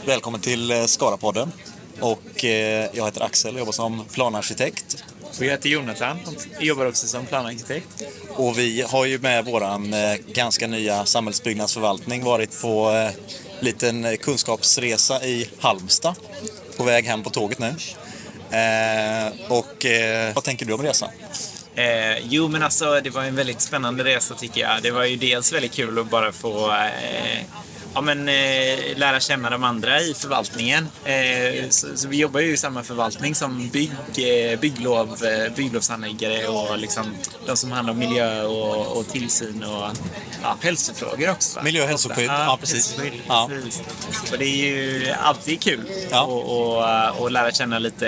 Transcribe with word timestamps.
Välkommen 0.00 0.40
till 0.40 0.70
eh, 0.70 0.84
Skarapodden. 0.84 1.52
Och 2.00 2.44
eh, 2.44 2.88
jag 2.92 3.04
heter 3.04 3.22
Axel 3.22 3.54
och 3.54 3.58
jobbar 3.58 3.72
som 3.72 4.04
planarkitekt. 4.12 5.04
Och 5.20 5.44
jag 5.44 5.50
heter 5.50 5.68
Jonathan 5.68 6.18
och 6.26 6.62
jobbar 6.62 6.86
också 6.86 7.06
som 7.06 7.26
planarkitekt. 7.26 8.02
Och 8.28 8.58
vi 8.58 8.82
har 8.82 9.04
ju 9.04 9.18
med 9.18 9.44
våran 9.44 9.94
eh, 9.94 10.14
ganska 10.28 10.66
nya 10.66 11.04
samhällsbyggnadsförvaltning 11.04 12.24
varit 12.24 12.62
på 12.62 12.90
eh, 12.90 13.10
liten 13.60 14.16
kunskapsresa 14.16 15.24
i 15.24 15.48
Halmstad. 15.60 16.14
På 16.76 16.84
väg 16.84 17.04
hem 17.04 17.22
på 17.22 17.30
tåget 17.30 17.58
nu. 17.58 17.74
Och 19.48 19.86
vad 20.34 20.44
tänker 20.44 20.66
du 20.66 20.72
om 20.72 20.82
resan? 20.82 21.08
Eh, 21.74 22.18
jo, 22.18 22.48
men 22.48 22.62
alltså 22.62 23.00
det 23.00 23.10
var 23.10 23.24
en 23.24 23.36
väldigt 23.36 23.60
spännande 23.60 24.04
resa 24.04 24.34
tycker 24.34 24.60
jag. 24.60 24.82
Det 24.82 24.90
var 24.90 25.04
ju 25.04 25.16
dels 25.16 25.52
väldigt 25.52 25.72
kul 25.72 25.98
att 25.98 26.10
bara 26.10 26.32
få 26.32 26.72
eh, 26.72 27.44
ja, 27.94 28.00
men, 28.00 28.28
eh, 28.28 28.96
lära 28.96 29.20
känna 29.20 29.50
de 29.50 29.64
andra 29.64 30.00
i 30.00 30.14
förvaltningen. 30.14 30.88
Eh, 31.04 31.68
så, 31.70 31.86
så, 31.96 32.08
vi 32.08 32.16
jobbar 32.16 32.40
ju 32.40 32.52
i 32.52 32.56
samma 32.56 32.82
förvaltning 32.82 33.34
som 33.34 33.68
bygg, 33.68 33.92
eh, 34.16 34.58
bygglov, 34.60 35.24
eh, 35.24 35.52
bygglovsanläggare 35.56 36.46
och 36.48 36.78
liksom, 36.78 37.14
de 37.46 37.56
som 37.56 37.72
handlar 37.72 37.92
om 37.92 37.98
miljö 37.98 38.42
och, 38.42 38.96
och 38.96 39.08
tillsyn 39.08 39.64
och 39.64 39.96
ja, 40.42 40.56
hälsofrågor 40.60 41.30
också. 41.30 41.56
Va? 41.56 41.62
Miljö 41.62 41.82
och 41.82 41.88
hälsoskydd, 41.88 42.26
ja, 42.26 42.44
ja 42.44 42.56
precis. 42.60 42.96
Ja. 43.28 43.50
precis. 43.50 43.82
Och 44.32 44.38
det 44.38 44.44
är 44.44 44.66
ju 44.66 45.10
alltid 45.10 45.60
kul 45.60 45.90
ja. 46.10 46.22
att 46.22 46.28
och, 46.28 47.22
och 47.22 47.30
lära 47.30 47.50
känna 47.50 47.78
lite 47.78 48.06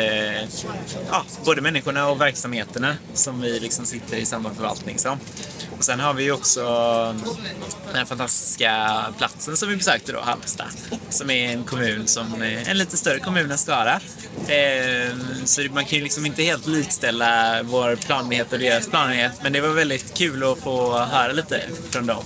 ja, 1.11 1.25
både 1.45 1.61
människorna 1.61 2.09
och 2.09 2.21
verksamheterna 2.21 2.97
som 3.15 3.41
vi 3.41 3.61
liksom 3.61 3.87
sitter 3.87 4.17
i 4.17 4.27
samma 4.27 4.55
förvaltning 4.55 4.99
som. 4.99 5.19
Och 5.85 5.87
sen 5.87 6.01
har 6.01 6.15
vi 6.15 6.23
ju 6.23 6.33
också 6.33 6.63
den 7.93 8.07
fantastiska 8.07 9.05
platsen 9.19 9.57
som 9.57 9.69
vi 9.69 9.77
besökte 9.77 10.13
då, 10.13 10.21
Halmstad. 10.21 10.67
Som 11.09 11.31
är 11.31 11.53
en 11.53 11.65
kommun 11.65 12.07
som 12.07 12.43
är 12.43 12.71
en 12.71 12.79
lite 12.79 12.97
större 12.97 13.19
kommun 13.19 13.51
än 13.51 13.59
Skara. 13.59 14.01
Ehm, 14.49 15.21
så 15.45 15.63
man 15.63 15.85
kan 15.85 15.99
ju 15.99 16.05
liksom 16.05 16.27
inte 16.27 16.43
helt 16.43 16.67
likställa 16.67 17.63
vår 17.63 17.97
planenhet 17.97 18.53
och 18.53 18.59
deras 18.59 18.89
planenhet. 18.89 19.33
Men 19.43 19.53
det 19.53 19.61
var 19.61 19.69
väldigt 19.69 20.15
kul 20.15 20.53
att 20.53 20.59
få 20.59 20.99
höra 20.99 21.33
lite 21.33 21.61
från 21.91 22.07
dem 22.07 22.25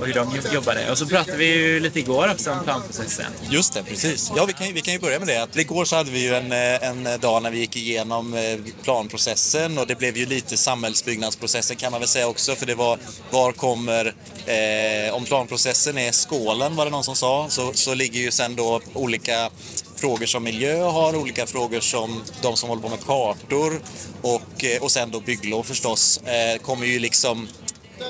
och 0.00 0.06
hur 0.06 0.14
de 0.14 0.40
jobbade. 0.54 0.90
Och 0.90 0.98
så 0.98 1.06
pratade 1.06 1.36
vi 1.36 1.44
ju 1.44 1.80
lite 1.80 1.98
igår 1.98 2.30
också 2.32 2.50
om 2.50 2.64
planprocessen. 2.64 3.32
Just 3.50 3.74
det, 3.74 3.82
precis. 3.82 4.32
Ja, 4.36 4.44
vi 4.44 4.52
kan, 4.52 4.74
vi 4.74 4.80
kan 4.80 4.94
ju 4.94 5.00
börja 5.00 5.18
med 5.18 5.28
det. 5.28 5.42
Att 5.42 5.56
igår 5.56 5.84
så 5.84 5.96
hade 5.96 6.10
vi 6.10 6.22
ju 6.22 6.34
en, 6.34 6.52
eh, 6.52 6.88
en 6.88 7.20
dag 7.20 7.42
när 7.42 7.50
vi 7.50 7.58
gick 7.58 7.76
igenom 7.76 8.34
eh, 8.34 8.42
planprocessen 8.82 9.78
och 9.78 9.86
det 9.86 9.98
blev 9.98 10.16
ju 10.16 10.26
lite 10.26 10.56
samhällsbyggnadsprocessen 10.56 11.76
kan 11.76 11.92
man 11.92 12.00
väl 12.00 12.08
säga 12.08 12.28
också. 12.28 12.54
För 12.54 12.66
det 12.66 12.74
var, 12.74 12.98
var 13.30 13.52
kommer, 13.52 14.14
eh, 14.46 15.14
om 15.14 15.24
planprocessen 15.24 15.98
är 15.98 16.12
skålen 16.12 16.76
var 16.76 16.84
det 16.84 16.90
någon 16.90 17.04
som 17.04 17.16
sa, 17.16 17.46
så, 17.48 17.72
så 17.72 17.94
ligger 17.94 18.20
ju 18.20 18.30
sen 18.30 18.56
då 18.56 18.80
olika 18.94 19.50
frågor 19.96 20.26
som 20.26 20.44
miljö 20.44 20.82
har, 20.82 21.16
olika 21.16 21.46
frågor 21.46 21.80
som 21.80 22.22
de 22.42 22.56
som 22.56 22.68
håller 22.68 22.82
på 22.82 22.88
med 22.88 23.00
kartor 23.06 23.80
och, 24.22 24.64
eh, 24.64 24.82
och 24.82 24.90
sen 24.90 25.10
då 25.10 25.20
bygglov 25.20 25.62
förstås, 25.62 26.20
eh, 26.22 26.62
kommer 26.62 26.86
ju 26.86 26.98
liksom 26.98 27.48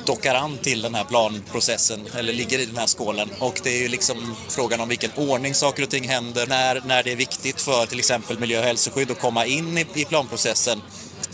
dockar 0.04 0.34
an 0.34 0.58
till 0.58 0.82
den 0.82 0.94
här 0.94 1.04
planprocessen, 1.04 2.06
eller 2.14 2.32
ligger 2.32 2.58
i 2.58 2.66
den 2.66 2.76
här 2.76 2.86
skålen. 2.86 3.28
Och 3.38 3.60
det 3.62 3.70
är 3.70 3.82
ju 3.82 3.88
liksom 3.88 4.36
frågan 4.48 4.80
om 4.80 4.88
vilken 4.88 5.10
ordning 5.16 5.54
saker 5.54 5.82
och 5.82 5.90
ting 5.90 6.08
händer, 6.08 6.46
när, 6.46 6.82
när 6.86 7.02
det 7.02 7.12
är 7.12 7.16
viktigt 7.16 7.60
för 7.60 7.86
till 7.86 7.98
exempel 7.98 8.38
miljö 8.38 8.58
och 8.58 8.64
hälsoskydd 8.64 9.10
att 9.10 9.20
komma 9.20 9.46
in 9.46 9.78
i, 9.78 9.86
i 9.94 10.04
planprocessen. 10.04 10.82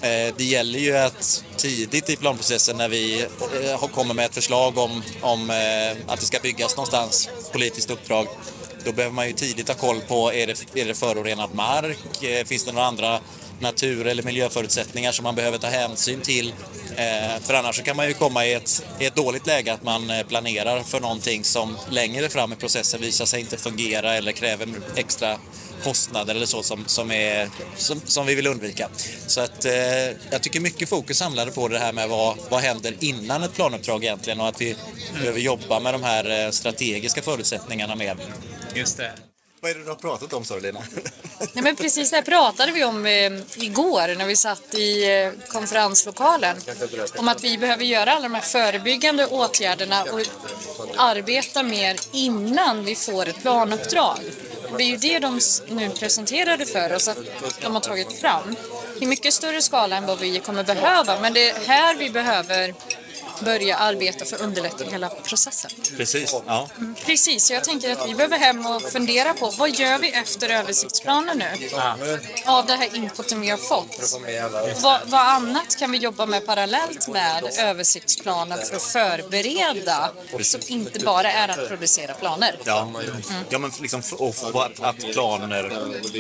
Eh, 0.01 0.35
det 0.37 0.45
gäller 0.45 0.79
ju 0.79 0.97
att 0.97 1.45
tidigt 1.57 2.11
i 2.11 2.17
planprocessen 2.17 2.77
när 2.77 2.89
vi 2.89 3.27
eh, 3.63 3.89
kommer 3.89 4.15
med 4.15 4.25
ett 4.25 4.35
förslag 4.35 4.79
om, 4.79 5.03
om 5.23 5.51
eh, 5.51 6.13
att 6.13 6.21
det 6.21 6.27
ska 6.27 6.39
byggas 6.39 6.77
någonstans, 6.77 7.29
politiskt 7.53 7.91
uppdrag, 7.91 8.27
då 8.85 8.93
behöver 8.93 9.15
man 9.15 9.27
ju 9.27 9.33
tidigt 9.33 9.69
ha 9.69 9.75
koll 9.75 10.01
på, 10.01 10.33
är 10.33 10.47
det, 10.47 10.81
är 10.81 10.85
det 10.85 10.95
förorenad 10.95 11.55
mark? 11.55 12.47
Finns 12.47 12.65
det 12.65 12.73
några 12.73 12.87
andra 12.87 13.21
natur 13.61 14.07
eller 14.07 14.23
miljöförutsättningar 14.23 15.13
som 15.13 15.23
man 15.23 15.35
behöver 15.35 15.59
ta 15.59 15.67
hänsyn 15.67 16.21
till. 16.21 16.55
Eh, 16.97 17.41
för 17.43 17.55
annars 17.55 17.83
kan 17.83 17.97
man 17.97 18.09
ju 18.09 18.15
komma 18.15 18.47
i 18.47 18.53
ett, 18.53 18.85
i 19.01 19.07
ett 19.07 19.15
dåligt 19.15 19.47
läge 19.47 19.73
att 19.73 19.83
man 19.83 20.11
eh, 20.11 20.27
planerar 20.27 20.83
för 20.83 21.01
någonting 21.01 21.45
som 21.45 21.77
längre 21.91 22.29
fram 22.29 22.53
i 22.53 22.57
processen 22.57 23.01
visar 23.01 23.25
sig 23.25 23.41
inte 23.41 23.57
fungera 23.57 24.15
eller 24.15 24.33
kräver 24.33 24.69
extra 24.97 25.39
kostnader 25.85 26.35
eller 26.35 26.47
så 26.47 26.63
som, 26.63 26.85
som, 26.87 27.11
är, 27.11 27.49
som, 27.77 28.01
som 28.05 28.27
vi 28.27 28.35
vill 28.35 28.47
undvika. 28.47 28.89
Så 29.27 29.41
att 29.41 29.65
eh, 29.65 29.73
jag 30.31 30.43
tycker 30.43 30.61
mycket 30.61 30.89
fokus 30.89 31.19
samlade 31.19 31.51
på 31.51 31.69
det 31.69 31.79
här 31.79 31.93
med 31.93 32.09
vad, 32.09 32.37
vad 32.49 32.61
händer 32.61 32.95
innan 33.01 33.43
ett 33.43 33.55
planuppdrag 33.55 34.05
egentligen 34.05 34.41
och 34.41 34.49
att 34.49 34.61
vi 34.61 34.71
mm. 34.71 35.21
behöver 35.21 35.41
jobba 35.41 35.81
med 35.81 35.95
de 35.95 36.03
här 36.03 36.45
eh, 36.45 36.51
strategiska 36.51 37.23
förutsättningarna 37.23 37.95
mer. 37.95 38.17
Just 38.75 38.97
det. 38.97 39.13
Vad 39.67 39.71
är 39.71 39.79
det 39.79 39.85
du 39.85 39.89
har 39.89 39.97
pratat 39.97 40.33
om, 40.33 40.45
sa 40.45 40.55
du 40.55 40.61
Lina? 40.61 40.81
Nej, 41.53 41.65
men 41.65 41.77
precis 41.77 42.11
det 42.11 42.23
pratade 42.23 42.73
vi 42.73 42.85
om 42.85 43.07
eh, 43.07 43.33
igår 43.57 44.15
när 44.19 44.27
vi 44.27 44.37
satt 44.37 44.75
i 44.75 45.21
eh, 45.23 45.49
konferenslokalen. 45.49 46.57
Om 47.19 47.29
att 47.29 47.45
vi 47.45 47.59
behöver 47.59 47.85
göra 47.85 48.13
alla 48.13 48.23
de 48.23 48.35
här 48.35 48.43
förebyggande 48.43 49.27
åtgärderna 49.27 50.03
och 50.03 50.21
arbeta 50.97 51.63
mer 51.63 51.97
innan 52.13 52.85
vi 52.85 52.95
får 52.95 53.29
ett 53.29 53.43
planuppdrag. 53.43 54.19
Det 54.77 54.83
är 54.83 54.89
ju 54.89 54.97
det 54.97 55.19
de 55.19 55.41
nu 55.69 55.91
presenterade 55.91 56.67
för 56.67 56.93
oss, 56.93 57.09
att 57.09 57.19
de 57.63 57.75
har 57.75 57.81
tagit 57.81 58.13
fram. 58.13 58.57
I 59.01 59.07
mycket 59.07 59.35
större 59.35 59.63
skala 59.63 59.97
än 59.97 60.07
vad 60.07 60.19
vi 60.19 60.39
kommer 60.39 60.65
behöva, 60.65 61.21
men 61.21 61.33
det 61.33 61.51
är 61.51 61.67
här 61.67 61.97
vi 61.97 62.11
behöver 62.11 62.75
börja 63.41 63.77
arbeta 63.77 64.25
för 64.25 64.37
att 64.37 64.43
underlätta 64.43 64.85
hela 64.85 65.09
processen. 65.09 65.71
Precis. 65.97 66.35
Ja. 66.47 66.69
Mm, 66.79 66.95
precis, 67.05 67.51
jag 67.51 67.65
tänker 67.65 67.93
att 67.93 68.09
vi 68.09 68.15
behöver 68.15 68.39
hem 68.39 68.67
och 68.67 68.83
fundera 68.83 69.35
på 69.35 69.51
vad 69.51 69.71
gör 69.71 69.99
vi 69.99 70.11
efter 70.11 70.49
översiktsplanen 70.49 71.39
nu? 71.39 71.69
Ja. 71.73 71.97
Av 72.47 72.67
det 72.67 72.73
här 72.73 72.97
inputen 72.97 73.41
vi 73.41 73.51
har 73.51 73.59
fått. 73.59 74.21
Vad, 74.83 75.01
vad 75.07 75.21
annat 75.21 75.77
kan 75.77 75.93
vi 75.93 75.99
jobba 75.99 76.27
med 76.27 76.47
parallellt 76.47 77.09
med 77.09 77.45
översiktsplanen 77.59 78.59
för 78.59 78.77
att 78.77 78.83
förbereda 78.83 80.11
som 80.41 80.61
inte 80.67 80.99
bara 81.05 81.33
är 81.33 81.49
att 81.49 81.69
producera 81.69 82.15
planer? 82.15 82.59
Ja, 82.65 82.83
mm. 82.83 83.45
ja 83.49 83.59
men 83.59 83.71
liksom 83.81 84.01
att, 84.01 84.81
att 84.81 85.13
planer, 85.13 85.65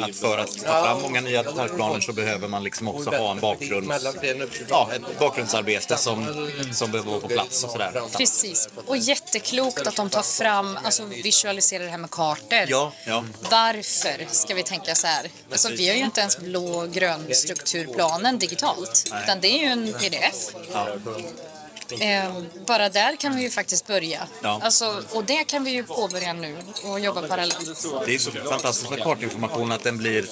att 0.02 0.16
för 0.16 0.38
att 0.38 0.64
ta 0.64 0.84
fram 0.84 1.02
många 1.02 1.20
nya 1.20 1.42
detaljplaner 1.42 2.00
så 2.00 2.12
behöver 2.12 2.48
man 2.48 2.64
liksom 2.64 2.88
också 2.88 3.10
ha 3.10 3.30
en 3.30 3.40
bakgrund, 3.40 3.92
ja, 4.68 4.90
ett 4.94 5.18
bakgrundsarbete 5.18 5.96
som, 5.96 6.48
som 6.72 6.90
vara 7.06 7.20
på 7.20 7.28
plats 7.28 7.64
och 7.64 7.70
sådär. 7.70 8.02
Precis. 8.16 8.68
Och 8.86 8.96
jätteklokt 8.96 9.86
att 9.86 9.96
de 9.96 10.10
tar 10.10 10.22
fram, 10.22 10.78
alltså 10.84 11.04
visualiserar 11.04 11.84
det 11.84 11.90
här 11.90 11.98
med 11.98 12.10
kartor. 12.10 12.64
Ja, 12.68 12.92
ja. 13.06 13.24
Varför 13.50 14.26
ska 14.30 14.54
vi 14.54 14.62
tänka 14.62 14.94
så 14.94 15.06
här? 15.06 15.30
Alltså 15.50 15.68
vi 15.68 15.88
har 15.88 15.96
ju 15.96 16.04
inte 16.04 16.20
ens 16.20 16.38
blå 16.38 16.66
och 16.66 16.92
grön 16.92 17.34
strukturplanen 17.34 18.38
digitalt. 18.38 19.12
Utan 19.24 19.40
det 19.40 19.48
är 19.48 19.58
ju 19.58 19.66
en 19.66 19.92
pdf. 19.92 20.54
Ja. 20.72 20.88
Eh, 21.92 22.42
bara 22.66 22.88
där 22.88 23.16
kan 23.16 23.36
vi 23.36 23.42
ju 23.42 23.50
faktiskt 23.50 23.86
börja. 23.86 24.28
Ja. 24.42 24.60
Alltså, 24.62 25.02
och 25.12 25.24
det 25.24 25.44
kan 25.44 25.64
vi 25.64 25.70
ju 25.70 25.82
påbörja 25.82 26.32
nu 26.32 26.56
och 26.84 27.00
jobba 27.00 27.22
parallellt. 27.22 27.86
Det 28.06 28.14
är 28.14 28.18
så 28.18 28.30
fantastiskt 28.30 28.90
med 28.90 29.02
kartinformation 29.02 29.72
att 29.72 29.82
den 29.82 29.98
blir, 29.98 30.24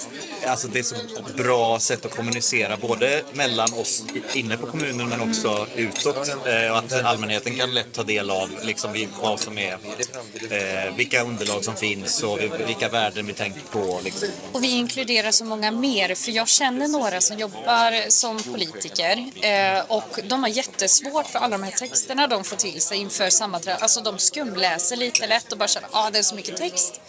alltså 0.47 0.69
det 0.69 0.79
är 0.79 0.83
så 0.83 0.97
bra 1.37 1.79
sätt 1.81 2.07
att 2.07 2.17
kommunicera 2.17 2.77
både 2.77 3.23
mellan 3.33 3.73
oss 3.73 4.05
inne 4.33 4.57
på 4.57 4.67
kommunen 4.67 5.09
men 5.09 5.21
också 5.21 5.67
utåt. 5.77 6.29
Eh, 6.29 6.71
och 6.71 6.79
att 6.79 7.05
allmänheten 7.05 7.57
kan 7.57 7.75
lätt 7.75 7.93
ta 7.93 8.03
del 8.03 8.31
av 8.31 8.51
liksom 8.63 9.09
vad 9.23 9.41
som 9.41 9.59
är, 9.59 9.73
eh, 9.73 10.95
vilka 10.97 11.23
underlag 11.23 11.65
som 11.65 11.77
finns 11.77 12.23
och 12.23 12.39
vilka 12.67 12.89
värden 12.89 13.27
vi 13.27 13.33
tänker 13.33 13.61
på. 13.61 14.01
Liksom. 14.05 14.29
Och 14.53 14.65
vi 14.65 14.71
inkluderar 14.71 15.31
så 15.31 15.45
många 15.45 15.71
mer, 15.71 16.15
för 16.15 16.33
jag 16.33 16.49
känner 16.49 16.89
några 16.89 17.21
som 17.21 17.39
jobbar 17.39 18.11
som 18.11 18.43
politiker 18.43 19.31
eh, 19.43 19.85
och 19.89 20.21
de 20.25 20.43
har 20.43 20.51
jättesvårt 20.51 21.27
för 21.27 21.39
alla 21.45 21.59
de 21.59 21.63
här 21.63 21.71
texterna 21.71 22.27
de 22.27 22.45
får 22.45 22.57
till 22.57 22.83
sig 22.83 22.99
inför 22.99 23.31
sammanträdet. 23.31 23.83
Alltså 23.83 24.01
de 24.01 24.19
skumläser 24.19 24.97
lite 24.97 25.27
lätt 25.27 25.53
och 25.53 25.59
bara 25.59 25.69
känner 25.69 25.89
att 25.89 25.95
ah, 25.95 26.11
det 26.11 26.19
är 26.19 26.23
så 26.23 26.35
mycket 26.35 26.57
text. 26.57 27.01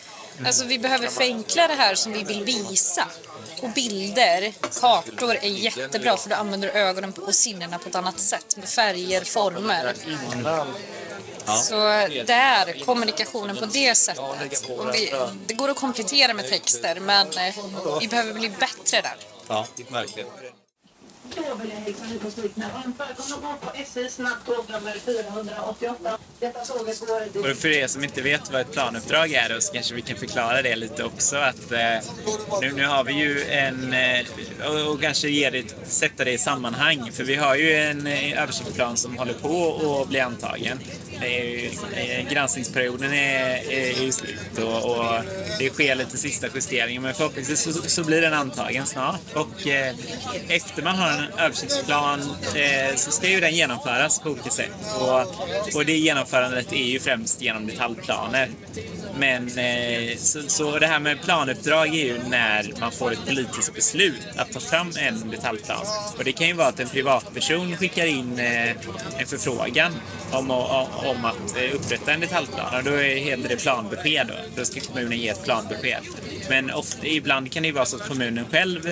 Alltså 0.45 0.65
vi 0.65 0.79
behöver 0.79 1.07
förenkla 1.07 1.67
det 1.67 1.73
här 1.73 1.95
som 1.95 2.13
vi 2.13 2.23
vill 2.23 2.43
visa. 2.43 3.07
Och 3.61 3.69
bilder, 3.69 4.53
kartor 4.81 5.35
är 5.35 5.49
jättebra 5.49 6.17
för 6.17 6.29
då 6.29 6.35
använder 6.35 6.67
du 6.67 6.73
ögonen 6.73 7.13
och 7.13 7.35
sinnena 7.35 7.79
på 7.79 7.89
ett 7.89 7.95
annat 7.95 8.19
sätt 8.19 8.57
med 8.57 8.69
färger, 8.69 9.23
former. 9.23 9.93
Ja. 11.45 11.55
Så 11.55 11.75
där, 12.25 12.85
kommunikationen 12.85 13.55
på 13.55 13.65
det 13.65 13.95
sättet. 13.95 14.69
Vi, 14.93 15.13
det 15.45 15.53
går 15.53 15.69
att 15.69 15.77
komplettera 15.77 16.33
med 16.33 16.49
texter 16.49 16.99
men 16.99 17.27
eh, 17.27 17.55
vi 17.99 18.07
behöver 18.07 18.33
bli 18.33 18.49
bättre 18.49 19.01
där. 19.01 19.15
Ja, 19.47 19.65
verkligen. 19.89 20.27
Då 21.35 21.55
vill 21.55 21.69
jag 21.69 21.77
hälsa. 21.77 22.41
Välkomna 22.97 23.55
på 23.61 23.71
SJ 23.77 24.09
snabbtåg 24.09 24.65
nummer 24.69 24.91
488. 24.91 26.17
Detta 26.39 26.59
tåget 26.59 26.99
går... 26.99 27.51
Och 27.51 27.57
för 27.57 27.67
er 27.67 27.87
som 27.87 28.03
inte 28.03 28.21
vet 28.21 28.51
vad 28.51 28.61
ett 28.61 28.71
planuppdrag 28.71 29.31
är 29.31 29.59
så 29.59 29.73
kanske 29.73 29.95
vi 29.95 30.01
kan 30.01 30.17
förklara 30.17 30.61
det 30.61 30.75
lite 30.75 31.03
också. 31.03 31.37
Att, 31.37 31.71
eh, 31.71 31.79
nu, 32.61 32.71
nu 32.71 32.85
har 32.85 33.03
vi 33.03 33.13
ju 33.13 33.43
en, 33.43 33.93
eh, 33.93 34.25
och, 34.69 34.93
och 34.93 35.01
kanske 35.01 35.29
ge 35.29 35.49
det, 35.49 35.75
sätta 35.85 36.23
det 36.23 36.31
i 36.31 36.37
sammanhang. 36.37 37.11
För 37.11 37.23
vi 37.23 37.35
har 37.35 37.55
ju 37.55 37.73
en 37.73 38.07
eh, 38.07 38.41
översiktsplan 38.41 38.97
som 38.97 39.17
håller 39.17 39.33
på 39.33 40.01
att 40.01 40.09
bli 40.09 40.19
antagen. 40.19 40.79
Liksom, 41.21 41.89
är 41.95 42.29
granskningsperioden 42.29 43.13
är, 43.13 43.71
är 43.71 44.03
ju 44.03 44.11
slut 44.11 44.57
och, 44.57 44.97
och 44.97 45.23
det 45.59 45.69
sker 45.69 45.95
lite 45.95 46.17
sista 46.17 46.47
justeringar 46.55 47.01
men 47.01 47.13
förhoppningsvis 47.13 47.59
så, 47.59 47.73
så 47.73 48.03
blir 48.03 48.21
den 48.21 48.33
antagen 48.33 48.85
snart. 48.85 49.21
Och 49.33 49.67
eh, 49.67 49.95
efter 50.47 50.83
man 50.83 50.95
har 50.95 51.11
en 51.11 51.39
översiktsplan 51.39 52.19
eh, 52.55 52.95
så 52.95 53.11
ska 53.11 53.29
ju 53.29 53.39
den 53.39 53.55
genomföras 53.55 54.19
på 54.19 54.29
olika 54.29 54.49
sätt. 54.49 54.71
Och, 54.99 55.75
och 55.75 55.85
det 55.85 55.97
genomförandet 55.97 56.73
är 56.73 56.85
ju 56.85 56.99
främst 56.99 57.41
genom 57.41 57.67
detaljplaner. 57.67 58.49
Men 59.17 59.57
eh, 59.57 60.17
så, 60.17 60.41
så 60.47 60.79
det 60.79 60.87
här 60.87 60.99
med 60.99 61.21
planuppdrag 61.21 61.87
är 61.87 62.05
ju 62.05 62.17
när 62.29 62.73
man 62.79 62.91
får 62.91 63.11
ett 63.11 63.25
politiskt 63.27 63.73
beslut 63.73 64.21
att 64.35 64.51
ta 64.51 64.59
fram 64.59 64.91
en 64.99 65.29
detaljplan. 65.29 65.85
Och 66.17 66.23
det 66.23 66.31
kan 66.31 66.47
ju 66.47 66.53
vara 66.53 66.67
att 66.67 66.79
en 66.79 66.89
privatperson 66.89 67.77
skickar 67.77 68.05
in 68.05 68.39
eh, 68.39 68.69
en 69.17 69.25
förfrågan 69.27 69.91
om, 70.31 70.51
om, 70.51 71.25
att 71.25 71.57
eh, 71.57 71.75
upprätta 71.75 72.13
en 72.13 72.19
detaljplan 72.19 72.75
och 72.77 72.83
då 72.83 72.97
heter 72.97 73.49
det 73.49 73.61
planbesked. 73.61 74.27
Då, 74.27 74.33
då 74.55 74.65
ska 74.65 74.79
kommunen 74.79 75.19
ge 75.19 75.29
ett 75.29 75.43
planbesked. 75.43 76.01
Men 76.49 76.71
ofta, 76.71 77.07
ibland 77.07 77.51
kan 77.51 77.63
det 77.63 77.67
ju 77.67 77.73
vara 77.73 77.85
så 77.85 77.95
att 77.95 78.07
kommunen 78.07 78.45
själv 78.51 78.87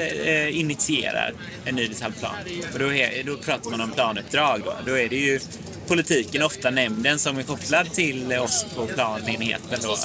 initierar 0.49 1.33
en 1.65 1.75
ny 1.75 1.87
detaljplan. 1.87 2.35
Och 2.73 2.79
då, 2.79 2.93
är, 2.93 3.23
då 3.23 3.37
pratar 3.37 3.71
man 3.71 3.81
om 3.81 3.91
planuppdrag. 3.91 4.61
Då, 4.65 4.73
då 4.85 4.97
är 4.97 5.09
det 5.09 5.15
ju 5.15 5.39
politiken, 5.87 6.43
ofta 6.43 6.69
nämnden 6.69 7.19
som 7.19 7.37
är 7.37 7.43
kopplad 7.43 7.93
till 7.93 8.33
oss 8.33 8.65
på 8.75 8.87
planenheten 8.87 9.79
då, 9.81 9.97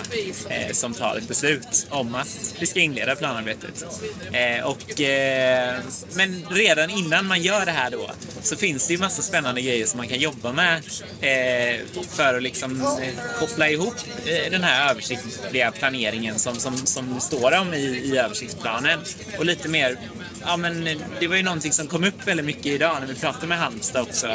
eh, 0.49 0.73
som 0.73 0.95
tar 0.95 1.17
ett 1.17 1.29
beslut 1.29 1.87
om 1.91 2.15
att 2.15 2.55
vi 2.61 2.67
ska 2.67 2.81
inleda 2.81 3.17
planarbetet. 3.17 3.85
Eh, 4.33 4.67
och, 4.67 5.01
eh, 5.01 5.77
men 6.15 6.47
redan 6.51 6.91
innan 6.91 7.27
man 7.27 7.43
gör 7.43 7.67
det 7.67 7.73
här 7.73 7.91
då 7.91 8.11
så 8.43 8.57
finns 8.57 8.87
det 8.87 8.93
ju 8.93 8.99
massa 8.99 9.23
spännande 9.23 9.63
grejer 9.63 9.87
som 9.87 9.99
man 9.99 10.09
kan 10.09 10.19
jobba 10.19 10.53
med 10.53 10.77
eh, 11.21 11.81
för 12.09 12.35
att 12.35 12.43
liksom 12.43 12.81
eh, 12.81 13.39
koppla 13.41 13.71
ihop 13.71 13.95
eh, 14.27 14.51
den 14.51 14.65
här 14.65 14.91
översiktliga 14.91 15.71
planeringen 15.71 16.39
som, 16.39 16.57
som, 16.57 16.77
som 16.77 17.21
står 17.21 17.59
om 17.59 17.75
i, 17.75 17.85
i 17.85 18.19
översiktsplanen 18.19 18.99
och 19.39 19.45
lite 19.45 19.69
mer 19.69 19.99
ja, 20.49 20.57
men 20.57 20.89
det 21.21 21.27
var 21.27 21.37
ju 21.37 21.43
någonting 21.43 21.73
som 21.73 21.87
kom 21.87 22.05
upp 22.05 22.27
väldigt 22.27 22.47
mycket 22.47 22.67
idag 22.67 22.97
när 23.01 23.07
vi 23.07 23.15
pratade 23.15 23.47
med 23.47 23.59
Halmstad 23.59 24.03
också. 24.03 24.27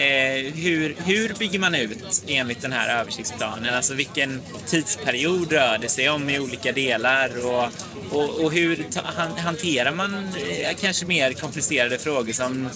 Eh, 0.00 0.52
hur, 0.84 0.96
hur 1.04 1.34
bygger 1.38 1.58
man 1.58 1.74
ut 1.74 2.24
enligt 2.26 2.62
den 2.62 2.72
här 2.72 3.00
översiktsplanen? 3.00 3.74
Alltså 3.74 3.94
vilken 3.94 4.40
tidsperiod 4.66 5.52
rör 5.52 5.78
det 5.78 5.88
sig 5.88 6.10
om 6.10 6.30
i 6.30 6.40
olika 6.40 6.72
delar? 6.72 7.46
Och, 7.46 7.68
och, 8.10 8.44
och 8.44 8.52
hur 8.52 8.84
ta, 8.92 9.00
hanterar 9.36 9.92
man 9.92 10.14
eh, 10.14 10.76
kanske 10.80 11.06
mer 11.06 11.32
komplicerade 11.32 11.98
frågor 11.98 12.32
som 12.32 12.68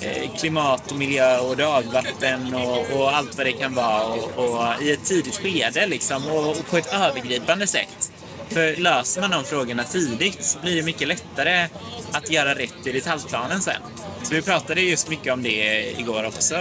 eh, 0.00 0.36
klimat 0.38 0.92
och 0.92 0.98
miljö 0.98 1.38
och 1.38 1.56
dagvatten 1.56 2.54
och, 2.54 3.00
och, 3.00 3.16
allt 3.16 3.36
vad 3.36 3.46
det 3.46 3.52
kan 3.52 3.74
vara 3.74 4.04
och, 4.04 4.38
och 4.38 4.82
i 4.82 4.92
ett 4.92 5.04
tidigt 5.04 5.36
skede 5.36 5.86
liksom 5.86 6.26
och, 6.26 6.50
och 6.50 6.66
på 6.70 6.76
ett 6.76 6.92
övergripande 6.92 7.66
sätt. 7.66 8.12
För 8.48 8.76
löser 8.76 9.20
man 9.20 9.30
de 9.30 9.44
frågorna 9.44 9.84
tidigt 9.84 10.44
så 10.44 10.58
blir 10.58 10.76
det 10.76 10.82
mycket 10.82 11.08
lättare 11.08 11.68
att 12.12 12.30
göra 12.30 12.54
rätt 12.54 12.86
i 12.86 12.92
detaljplanen 12.92 13.60
sen. 13.60 13.82
Så 14.24 14.34
vi 14.34 14.42
pratade 14.42 14.80
just 14.80 15.08
mycket 15.08 15.32
om 15.32 15.42
det 15.42 15.90
igår 16.00 16.24
också, 16.24 16.54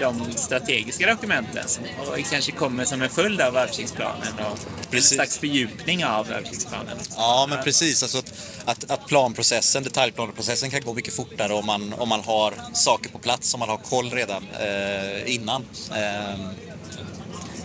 de 0.00 0.32
strategiska 0.36 1.06
dokumenten 1.06 1.68
som 1.68 1.84
kanske 2.30 2.52
kommer 2.52 2.84
som 2.84 3.02
en 3.02 3.10
följd 3.10 3.40
av 3.40 3.56
översiktsplanen 3.56 4.34
och 4.50 4.58
precis. 4.90 5.12
en 5.12 5.16
slags 5.16 5.38
fördjupning 5.38 6.04
av 6.04 6.32
översiktsplanen. 6.32 6.98
Ja, 7.16 7.46
men 7.50 7.64
precis. 7.64 8.02
Alltså 8.02 8.18
att, 8.18 8.32
att, 8.64 8.90
att 8.90 9.06
planprocessen, 9.06 9.82
detaljplaneprocessen 9.82 10.70
kan 10.70 10.80
gå 10.80 10.94
mycket 10.94 11.14
fortare 11.14 11.52
om 11.52 11.66
man, 11.66 11.92
om 11.92 12.08
man 12.08 12.20
har 12.20 12.54
saker 12.72 13.10
på 13.10 13.18
plats, 13.18 13.54
om 13.54 13.60
man 13.60 13.68
har 13.68 13.76
koll 13.78 14.10
redan 14.10 14.46
eh, 14.60 15.34
innan. 15.34 15.64
Eh, 15.90 16.40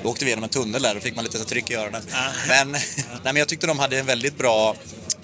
då 0.03 0.09
åkte 0.09 0.25
vi 0.25 0.31
genom 0.31 0.43
en 0.43 0.49
tunnel 0.49 0.81
där 0.81 0.97
och 0.97 1.03
fick 1.03 1.15
man 1.15 1.23
lite 1.23 1.37
tryck 1.37 1.71
i 1.71 1.75
öronen. 1.75 2.01
Men, 2.47 2.71
nej, 2.71 2.81
men 3.23 3.35
jag 3.35 3.47
tyckte 3.47 3.67
de 3.67 3.79
hade 3.79 3.99
en 3.99 4.05
väldigt 4.05 4.37
bra 4.37 4.75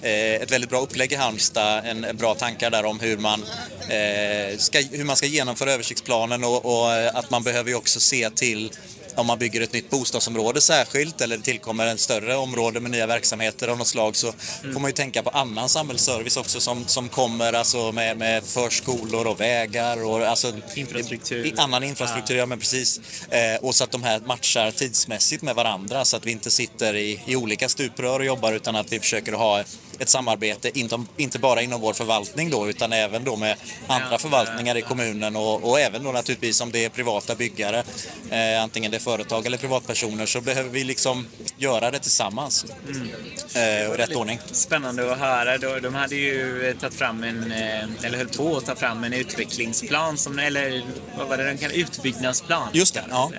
ett 0.02 0.50
väldigt 0.50 0.70
bra 0.70 0.80
upplägg 0.80 1.12
i 1.12 1.14
Halmstad, 1.14 1.82
en, 1.84 2.04
en 2.04 2.16
bra 2.16 2.34
tankar 2.34 2.70
där 2.70 2.84
om 2.84 3.00
hur 3.00 3.16
man, 3.16 3.42
eh, 3.88 4.58
ska, 4.58 4.78
hur 4.92 5.04
man 5.04 5.16
ska 5.16 5.26
genomföra 5.26 5.72
översiktsplanen 5.72 6.44
och, 6.44 6.64
och 6.64 6.92
att 7.18 7.30
man 7.30 7.42
behöver 7.42 7.70
ju 7.70 7.76
också 7.76 8.00
se 8.00 8.30
till 8.30 8.70
om 9.18 9.26
man 9.26 9.38
bygger 9.38 9.60
ett 9.60 9.72
nytt 9.72 9.90
bostadsområde 9.90 10.60
särskilt 10.60 11.20
eller 11.20 11.36
det 11.36 11.42
tillkommer 11.42 11.86
en 11.86 11.98
större 11.98 12.36
område 12.36 12.80
med 12.80 12.90
nya 12.90 13.06
verksamheter 13.06 13.68
av 13.68 13.78
något 13.78 13.86
slag 13.86 14.16
så 14.16 14.26
mm. 14.26 14.72
får 14.72 14.80
man 14.80 14.88
ju 14.88 14.92
tänka 14.92 15.22
på 15.22 15.30
annan 15.30 15.68
samhällsservice 15.68 16.36
också 16.36 16.60
som, 16.60 16.86
som 16.86 17.08
kommer 17.08 17.52
alltså 17.52 17.92
med, 17.92 18.16
med 18.16 18.44
förskolor 18.44 19.26
och 19.26 19.40
vägar 19.40 20.04
och 20.04 20.26
alltså 20.26 20.52
infrastruktur. 20.74 21.54
annan 21.56 21.82
infrastruktur, 21.82 22.34
ja, 22.34 22.42
ja 22.42 22.46
men 22.46 22.58
precis. 22.58 23.00
Eh, 23.30 23.64
och 23.64 23.74
så 23.74 23.84
att 23.84 23.90
de 23.90 24.02
här 24.02 24.20
matchar 24.20 24.70
tidsmässigt 24.70 25.42
med 25.42 25.54
varandra 25.54 26.04
så 26.04 26.16
att 26.16 26.26
vi 26.26 26.30
inte 26.30 26.50
sitter 26.50 26.96
i, 26.96 27.20
i 27.26 27.36
olika 27.36 27.68
stuprör 27.68 28.18
och 28.18 28.26
jobbar 28.26 28.52
utan 28.52 28.76
att 28.76 28.92
vi 28.92 29.00
försöker 29.00 29.32
ha 29.32 29.64
ett 29.98 30.08
samarbete, 30.08 30.78
inte, 30.78 31.04
inte 31.16 31.38
bara 31.38 31.62
inom 31.62 31.80
vår 31.80 31.92
förvaltning 31.92 32.50
då, 32.50 32.68
utan 32.68 32.92
även 32.92 33.24
då 33.24 33.36
med 33.36 33.56
andra 33.86 34.18
förvaltningar 34.18 34.76
i 34.76 34.82
kommunen 34.82 35.36
och, 35.36 35.70
och 35.70 35.80
även 35.80 36.04
då 36.04 36.12
naturligtvis 36.12 36.60
om 36.60 36.72
det 36.72 36.84
är 36.84 36.88
privata 36.88 37.34
byggare, 37.34 37.84
eh, 38.30 38.62
antingen 38.62 38.90
det 38.90 38.96
är 38.96 39.00
företag 39.00 39.46
eller 39.46 39.58
privatpersoner, 39.58 40.26
så 40.26 40.40
behöver 40.40 40.70
vi 40.70 40.84
liksom 40.84 41.26
göra 41.56 41.90
det 41.90 41.98
tillsammans. 41.98 42.66
Mm. 42.88 43.08
Eh, 43.54 43.90
rätt 43.90 44.16
ordning. 44.16 44.38
Spännande 44.52 45.12
att 45.12 45.18
höra. 45.18 45.58
De 45.80 45.94
hade 45.94 46.16
ju 46.16 46.74
tagit 46.80 46.94
fram 46.94 47.22
en, 47.22 47.52
eh, 47.52 47.84
eller 48.02 48.18
höll 48.18 48.28
på 48.28 48.56
att 48.56 48.66
ta 48.66 48.76
fram 48.76 49.04
en 49.04 49.12
utvecklingsplan, 49.12 50.18
som, 50.18 50.38
eller 50.38 50.82
vad 51.18 51.28
var 51.28 51.36
det 51.36 51.50
de 51.50 51.58
kallade 51.58 51.80
utbyggnadsplan. 51.80 52.68
Just 52.72 52.94
det, 52.94 53.04
ja. 53.10 53.32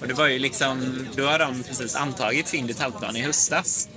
Och 0.00 0.08
det 0.08 0.14
var 0.14 0.26
ju 0.26 0.38
liksom, 0.38 1.08
då 1.16 1.26
har 1.26 1.38
de 1.38 1.62
precis 1.62 1.94
antagit 1.94 2.48
sin 2.48 2.66
detaljplan 2.66 3.16
i 3.16 3.22
höstas. 3.22 3.88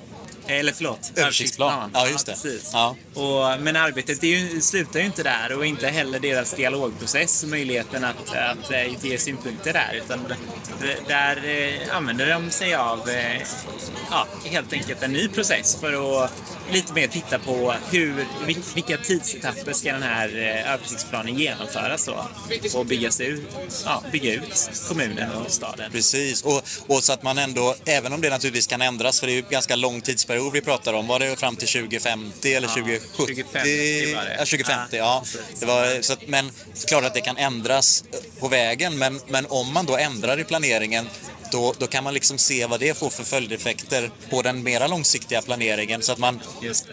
Eller 0.47 0.71
förlåt, 0.71 1.11
översiktsplan. 1.15 1.91
Ja, 1.93 2.07
just 2.07 2.25
det. 2.25 2.35
Ja, 2.73 2.95
och, 3.13 3.61
men 3.61 3.75
arbetet 3.75 4.23
ju, 4.23 4.61
slutar 4.61 4.99
ju 4.99 5.05
inte 5.05 5.23
där 5.23 5.57
och 5.57 5.65
inte 5.65 5.87
heller 5.87 6.19
deras 6.19 6.53
dialogprocess 6.53 7.43
och 7.43 7.49
möjligheten 7.49 8.03
att, 8.03 8.29
att, 8.29 8.57
att 8.57 8.71
eh, 8.71 9.05
ge 9.05 9.17
synpunkter 9.17 9.73
där. 9.73 10.01
Utan 10.05 10.19
där 11.07 11.37
eh, 11.45 11.95
använder 11.97 12.29
de 12.29 12.51
sig 12.51 12.75
av 12.75 13.09
eh, 13.09 13.41
ja, 14.09 14.27
helt 14.45 14.73
enkelt 14.73 15.03
en 15.03 15.13
ny 15.13 15.27
process 15.27 15.77
för 15.81 16.23
att 16.23 16.31
lite 16.71 16.93
mer 16.93 17.07
titta 17.07 17.39
på 17.39 17.73
hur, 17.91 18.25
vilka 18.75 18.97
tidsetapper 18.97 19.73
ska 19.73 19.93
den 19.93 20.03
här 20.03 20.29
översiktsplanen 20.67 21.37
genomföras 21.37 22.05
då 22.05 22.27
och 22.79 22.85
byggas 22.85 23.21
ut, 23.21 23.41
ja, 23.85 24.03
bygga 24.11 24.33
ut 24.33 24.71
kommunen 24.87 25.31
och 25.31 25.51
staden. 25.51 25.91
Precis, 25.91 26.41
och, 26.41 26.63
och 26.87 27.03
så 27.03 27.13
att 27.13 27.23
man 27.23 27.37
ändå, 27.37 27.75
även 27.85 28.13
om 28.13 28.21
det 28.21 28.29
naturligtvis 28.29 28.67
kan 28.67 28.81
ändras, 28.81 29.19
för 29.19 29.27
det 29.27 29.33
är 29.33 29.35
ju 29.35 29.43
ganska 29.49 29.75
lång 29.75 30.01
tidsperiod 30.01 30.32
tidsperiod 30.33 30.53
vi 30.53 30.61
pratar 30.61 30.93
om. 30.93 31.07
Var 31.07 31.19
det 31.19 31.39
fram 31.39 31.55
till 31.55 31.67
2050 31.67 32.53
eller 32.53 32.67
ja, 32.67 32.73
2070? 32.73 33.17
2050 33.17 34.15
var 34.15 34.23
det. 34.23 34.31
Ja, 34.31 34.45
2050, 34.45 34.97
ja. 34.97 35.23
Det 35.59 35.65
var, 35.65 36.01
så 36.01 36.13
att, 36.13 36.27
men 36.27 36.51
klart 36.87 37.03
att 37.03 37.13
det 37.13 37.21
kan 37.21 37.37
ändras 37.37 38.03
på 38.39 38.47
vägen. 38.47 38.97
Men, 38.97 39.19
men 39.27 39.45
om 39.49 39.73
man 39.73 39.85
då 39.85 39.97
ändrar 39.97 40.39
i 40.39 40.43
planeringen 40.43 41.09
då, 41.53 41.73
då 41.79 41.87
kan 41.87 42.03
man 42.03 42.13
liksom 42.13 42.37
se 42.37 42.65
vad 42.65 42.79
det 42.79 42.97
får 42.97 43.09
för 43.09 43.23
följdeffekter 43.23 44.11
på 44.29 44.41
den 44.41 44.63
mera 44.63 44.87
långsiktiga 44.87 45.41
planeringen 45.41 46.01
så 46.01 46.11
att 46.11 46.17
man, 46.17 46.39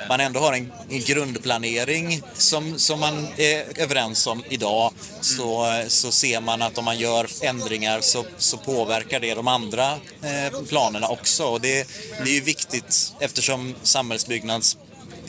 man 0.09 0.21
ändå 0.21 0.41
har 0.41 0.53
en, 0.53 0.73
en 0.91 1.01
grundplanering 1.01 2.23
som, 2.35 2.79
som 2.79 3.01
man 3.01 3.27
är 3.37 3.81
överens 3.81 4.27
om 4.27 4.43
idag. 4.49 4.93
Så, 5.21 5.83
så 5.89 6.13
ser 6.13 6.41
man 6.41 6.63
att 6.63 6.79
om 6.79 6.85
man 6.85 6.99
gör 6.99 7.27
ändringar 7.41 8.01
så, 8.01 8.25
så 8.39 8.57
påverkar 8.57 9.21
det 9.21 9.35
de 9.35 9.49
andra 9.49 9.93
eh, 10.23 10.63
planerna 10.69 11.09
också. 11.09 11.45
Och 11.45 11.61
det, 11.61 11.89
det 12.25 12.31
är 12.31 12.35
ju 12.35 12.41
viktigt 12.41 13.13
eftersom 13.21 13.75
samhällsbyggnads 13.83 14.77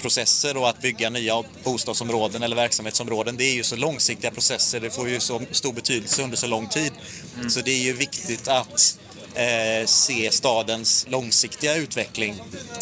processer 0.01 0.57
och 0.57 0.69
att 0.69 0.81
bygga 0.81 1.09
nya 1.09 1.43
bostadsområden 1.63 2.43
eller 2.43 2.55
verksamhetsområden, 2.55 3.37
det 3.37 3.43
är 3.43 3.53
ju 3.53 3.63
så 3.63 3.75
långsiktiga 3.75 4.31
processer. 4.31 4.79
Det 4.79 4.89
får 4.89 5.09
ju 5.09 5.19
så 5.19 5.41
stor 5.51 5.73
betydelse 5.73 6.23
under 6.23 6.37
så 6.37 6.47
lång 6.47 6.67
tid. 6.67 6.91
Mm. 7.37 7.49
Så 7.49 7.61
det 7.61 7.71
är 7.71 7.83
ju 7.83 7.93
viktigt 7.93 8.47
att 8.47 8.97
eh, 9.35 9.85
se 9.85 10.31
stadens 10.31 11.05
långsiktiga 11.09 11.75
utveckling. 11.75 12.35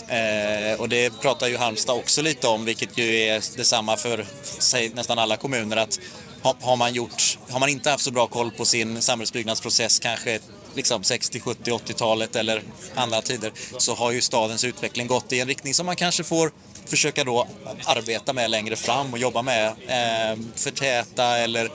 Eh, 0.08 0.80
och 0.80 0.90
det 0.90 1.22
pratar 1.22 1.48
ju 1.48 1.58
Halmstad 1.58 1.96
också 1.96 2.22
lite 2.22 2.48
om, 2.48 2.66
vilket 2.66 2.98
ju 2.98 3.16
är 3.16 3.58
detsamma 3.58 3.98
för 3.98 4.26
säg, 4.60 4.90
nästan 4.90 5.20
alla 5.20 5.38
kommuner. 5.38 5.78
att 5.78 6.00
har 6.42 6.76
man, 6.76 6.94
gjort, 6.94 7.38
har 7.50 7.60
man 7.60 7.70
inte 7.70 7.90
haft 7.90 8.04
så 8.04 8.12
bra 8.12 8.28
koll 8.28 8.52
på 8.52 8.66
sin 8.66 9.02
samhällsbyggnadsprocess, 9.02 10.00
kanske 10.00 10.40
liksom 10.74 11.04
60, 11.04 11.40
70, 11.40 11.72
80-talet 11.72 12.36
eller 12.36 12.62
andra 12.96 13.22
tider, 13.22 13.52
så 13.78 13.96
har 13.96 14.12
ju 14.12 14.22
stadens 14.22 14.64
utveckling 14.64 15.08
gått 15.08 15.34
i 15.34 15.40
en 15.40 15.48
riktning 15.48 15.74
som 15.74 15.86
man 15.86 15.96
kanske 15.96 16.24
får 16.24 16.52
försöka 16.86 17.24
då 17.24 17.48
arbeta 17.86 18.34
med 18.34 18.52
längre 18.52 18.76
fram 18.76 19.14
och 19.14 19.20
jobba 19.20 19.42
med. 19.42 19.68
Eh, 19.68 20.40
förtäta 20.56 21.38
eller 21.38 21.70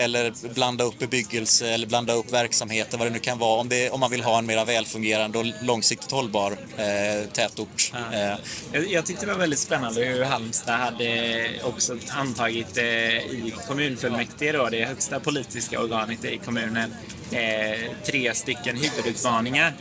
eller 0.00 0.54
blanda 0.54 0.84
upp 0.84 0.98
bebyggelse 0.98 1.68
eller 1.68 1.86
blanda 1.86 2.12
upp 2.12 2.32
verksamheter, 2.32 2.98
vad 2.98 3.06
det 3.06 3.10
nu 3.10 3.18
kan 3.18 3.38
vara, 3.38 3.60
om, 3.60 3.68
det, 3.68 3.90
om 3.90 4.00
man 4.00 4.10
vill 4.10 4.22
ha 4.22 4.38
en 4.38 4.46
mer 4.46 4.64
välfungerande 4.64 5.38
och 5.38 5.46
långsiktigt 5.62 6.10
hållbar 6.10 6.52
eh, 6.76 7.30
tätort. 7.32 7.92
Ja. 7.92 8.18
Eh, 8.18 8.38
Jag, 8.72 8.90
jag 8.90 9.06
tyckte 9.06 9.26
det 9.26 9.32
var 9.32 9.38
väldigt 9.38 9.58
spännande 9.58 10.04
hur 10.04 10.24
Halmstad 10.24 10.78
hade 10.78 11.50
också 11.62 11.96
antagit 12.08 12.76
eh, 12.76 12.84
i 12.84 13.54
kommunfullmäktige, 13.68 14.52
då, 14.52 14.68
det 14.68 14.84
högsta 14.84 15.20
politiska 15.20 15.80
organet 15.80 16.24
i 16.24 16.40
kommunen, 16.44 16.94
eh, 17.32 17.90
tre 18.04 18.34
stycken 18.34 18.76
huvudutmaningar 18.76 19.72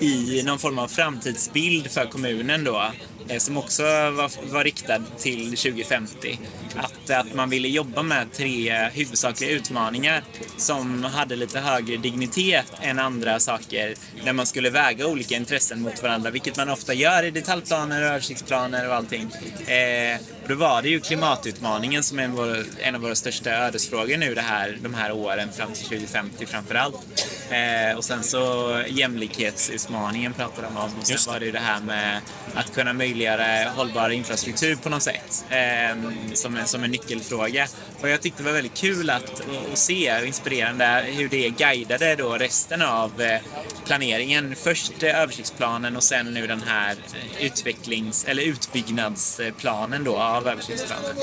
i 0.00 0.42
någon 0.42 0.58
form 0.58 0.78
av 0.78 0.88
framtidsbild 0.88 1.90
för 1.90 2.06
kommunen 2.06 2.64
då, 2.64 2.92
Eh, 3.28 3.38
som 3.38 3.56
också 3.56 3.82
var, 3.82 4.52
var 4.52 4.64
riktad 4.64 5.02
till 5.18 5.56
2050. 5.56 6.38
Att, 6.76 7.10
att 7.10 7.34
man 7.34 7.50
ville 7.50 7.68
jobba 7.68 8.02
med 8.02 8.32
tre 8.32 8.88
huvudsakliga 8.88 9.50
utmaningar 9.50 10.22
som 10.56 11.04
hade 11.04 11.36
lite 11.36 11.60
högre 11.60 11.96
dignitet 11.96 12.72
än 12.80 12.98
andra 12.98 13.40
saker 13.40 13.94
när 14.24 14.32
man 14.32 14.46
skulle 14.46 14.70
väga 14.70 15.06
olika 15.06 15.36
intressen 15.36 15.80
mot 15.80 16.02
varandra, 16.02 16.30
vilket 16.30 16.56
man 16.56 16.70
ofta 16.70 16.94
gör 16.94 17.22
i 17.22 17.30
detaljplaner 17.30 18.02
och 18.02 18.08
översiktsplaner 18.08 18.88
och 18.88 18.94
allting. 18.94 19.30
Eh, 19.66 20.20
och 20.42 20.48
då 20.48 20.54
var 20.54 20.82
det 20.82 20.88
ju 20.88 21.00
klimatutmaningen 21.00 22.02
som 22.02 22.18
är 22.18 22.22
en, 22.22 22.32
vår, 22.32 22.64
en 22.80 22.94
av 22.94 23.00
våra 23.00 23.14
största 23.14 23.50
ödesfrågor 23.50 24.16
nu 24.16 24.34
det 24.34 24.40
här, 24.40 24.78
de 24.82 24.94
här 24.94 25.12
åren 25.12 25.52
fram 25.52 25.72
till 25.72 25.84
2050 25.84 26.46
framför 26.46 26.74
allt. 26.74 27.26
Eh, 27.50 27.96
och 27.96 28.04
sen 28.04 28.22
så 28.22 28.72
jämlikhetsutmaningen 28.88 30.32
pratade 30.32 30.66
de 30.66 30.76
om. 30.76 30.90
Och 31.00 31.06
sen 31.06 31.32
var 31.32 31.40
det 31.40 31.46
ju 31.46 31.52
det 31.52 31.58
här 31.58 31.80
med 31.80 32.20
att 32.54 32.74
kunna 32.74 32.92
möjliggöra 32.92 33.70
hållbar 33.70 34.10
infrastruktur 34.10 34.76
på 34.76 34.88
något 34.88 35.02
sätt. 35.02 35.44
Eh, 35.50 35.96
som, 36.34 36.56
en, 36.56 36.66
som 36.66 36.84
en 36.84 36.90
nyckelfråga. 36.90 37.66
Och 38.00 38.08
jag 38.08 38.22
tyckte 38.22 38.42
det 38.42 38.46
var 38.46 38.54
väldigt 38.54 38.74
kul 38.74 39.10
att, 39.10 39.42
att 39.72 39.78
se 39.78 40.20
och 40.20 40.26
inspirerande 40.26 41.04
hur 41.06 41.28
det 41.28 41.48
guidade 41.48 42.16
då 42.16 42.32
resten 42.34 42.82
av 42.82 43.20
eh, 43.20 43.40
planeringen. 43.86 44.56
Först 44.56 45.02
eh, 45.02 45.20
översiktsplanen 45.20 45.96
och 45.96 46.02
sen 46.02 46.26
nu 46.34 46.46
den 46.46 46.62
här 46.66 46.90
eh, 46.90 47.46
utvecklings 47.46 48.24
eller 48.24 48.42
utbyggnadsplanen 48.42 50.04
då 50.04 50.16
av 50.16 50.48
översiktsplanen 50.48 51.16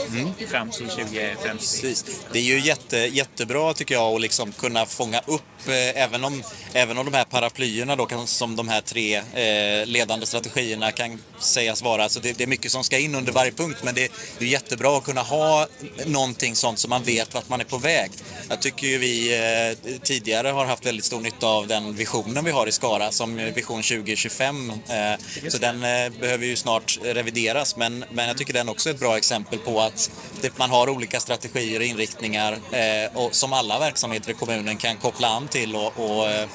fram 0.48 0.70
till 0.72 0.88
2050. 0.88 1.58
Precis. 1.58 2.22
Det 2.32 2.39
är 2.39 2.43
ju 2.43 2.60
jätte, 2.60 2.98
jättebra 2.98 3.74
tycker 3.74 3.96
jag 3.96 4.15
att 4.15 4.22
liksom 4.22 4.51
kunna 4.51 4.86
fånga 4.86 5.20
upp, 5.20 5.67
eh, 5.67 6.03
även, 6.03 6.24
om, 6.24 6.43
även 6.74 6.98
om 6.98 7.05
de 7.05 7.13
här 7.13 7.25
paraplyerna 7.25 7.96
då, 7.96 8.08
som 8.25 8.55
de 8.55 8.67
här 8.67 8.82
tre 8.82 9.15
eh, 9.15 9.86
ledande 9.86 10.25
strategierna 10.25 10.91
kan 10.91 11.22
sägas 11.39 11.82
vara. 11.82 12.03
Alltså 12.03 12.20
det, 12.20 12.38
det 12.38 12.43
är 12.43 12.48
mycket 12.48 12.72
som 12.72 12.84
ska 12.84 12.98
in 12.98 13.15
under 13.15 13.32
varje 13.32 13.51
punkt 13.51 13.79
men 13.84 13.96
det, 13.96 14.12
det 14.39 14.46
är 14.46 14.50
jättebra 14.50 14.98
att 14.98 15.03
kunna 15.03 15.22
ha 15.22 15.67
någonting 16.05 16.55
sånt 16.55 16.79
så 16.79 16.88
man 16.88 17.03
vet 17.03 17.34
vart 17.34 17.50
man 17.50 17.60
är 17.62 17.65
på 17.65 17.77
väg. 17.77 18.12
Jag 18.50 18.62
tycker 18.62 18.88
ju 18.88 18.98
vi 18.98 19.34
eh, 19.34 19.98
tidigare 20.00 20.48
har 20.48 20.65
haft 20.65 20.86
väldigt 20.86 21.05
stor 21.05 21.22
nytta 21.22 21.48
av 21.48 21.67
den 21.67 21.96
visionen 21.96 22.46
vi 22.46 22.51
har 22.53 22.67
i 22.67 22.72
Skara 22.72 23.12
som 23.12 23.36
Vision 23.36 23.83
2025. 23.83 24.69
Eh, 24.69 25.50
så 25.50 25.57
den 25.57 25.83
eh, 25.83 26.19
behöver 26.19 26.45
ju 26.45 26.55
snart 26.55 27.00
revideras 27.03 27.75
men, 27.75 28.05
men 28.12 28.27
jag 28.27 28.38
tycker 28.38 28.53
den 28.53 28.69
också 28.69 28.89
är 28.89 28.93
ett 28.93 29.00
bra 29.00 29.17
exempel 29.17 29.60
på 29.60 29.81
att 29.81 30.12
det, 30.41 30.57
man 30.57 30.69
har 30.69 30.89
olika 30.89 31.19
strategier 31.19 31.79
och 31.79 31.86
inriktningar 31.86 32.51
eh, 32.53 33.17
och 33.17 33.36
som 33.36 33.53
alla 33.53 33.79
verksamheter 33.79 34.31
i 34.31 34.33
kommunen 34.33 34.77
kan 34.77 34.98
koppla 34.98 35.27
an 35.27 35.48
till 35.48 35.75
och, 35.75 36.00
och 36.00 36.29
eh, 36.29 36.50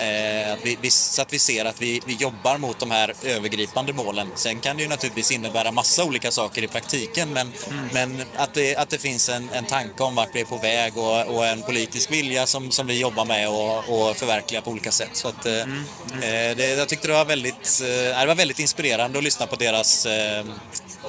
eh, 0.00 0.52
att 0.52 0.58
vi, 0.62 0.78
vi, 0.80 0.90
så 0.90 1.22
att 1.22 1.32
vi 1.32 1.38
ser 1.38 1.64
att 1.64 1.82
vi, 1.82 2.00
vi 2.06 2.14
jobbar 2.14 2.58
mot 2.58 2.78
de 2.78 2.90
här 2.90 3.14
övergripande 3.24 3.92
målen. 3.92 4.28
Sen 4.34 4.60
kan 4.60 4.76
det 4.76 4.82
ju 4.82 4.88
naturligtvis 4.88 5.30
innebära 5.30 5.72
massa 5.72 6.04
olika 6.04 6.30
saker 6.30 6.62
i 6.62 6.68
praktiken 6.68 7.32
men, 7.32 7.52
men 7.92 8.22
att, 8.36 8.54
det, 8.54 8.76
att 8.76 8.90
det 8.90 8.98
finns 8.98 9.28
en, 9.28 9.48
en 9.52 9.64
tanke 9.64 10.02
om 10.02 10.14
vart 10.14 10.28
vi 10.34 10.40
är 10.40 10.44
på 10.44 10.56
väg 10.56 10.96
och, 10.96 11.26
och 11.26 11.46
en 11.46 11.62
politisk 11.62 12.10
vilja 12.10 12.46
som, 12.46 12.70
som 12.70 12.86
vi 12.86 13.00
jobbar 13.00 13.24
med 13.24 13.48
och, 13.48 13.78
och 13.78 14.16
förverkligar 14.16 14.62
på 14.62 14.70
olika 14.70 14.90
sätt. 14.90 15.10
Så 15.12 15.28
att, 15.28 15.46
eh, 15.46 15.60
eh, 15.60 16.56
det, 16.56 16.76
jag 16.78 16.88
tyckte 16.88 17.08
det 17.08 17.14
var, 17.14 17.24
väldigt, 17.24 17.80
eh, 17.82 18.20
det 18.20 18.26
var 18.26 18.34
väldigt 18.34 18.58
inspirerande 18.58 19.18
att 19.18 19.24
lyssna 19.24 19.46
på 19.46 19.56
deras 19.56 20.06
eh, 20.06 20.44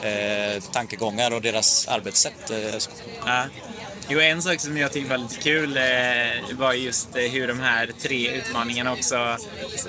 eh, 0.01 0.63
tankegångar 0.71 1.31
och 1.33 1.41
deras 1.41 1.87
arbetssätt. 1.87 2.51
Ja. 3.25 3.43
Jo, 4.11 4.19
en 4.19 4.41
sak 4.41 4.59
som 4.59 4.77
jag 4.77 4.91
tyckte 4.91 5.09
var 5.09 5.17
lite 5.17 5.35
kul 5.35 5.77
eh, 5.77 6.57
var 6.57 6.73
just 6.73 7.15
eh, 7.15 7.23
hur 7.23 7.47
de 7.47 7.59
här 7.59 7.89
tre 8.01 8.31
utmaningarna 8.37 8.93
också 8.93 9.15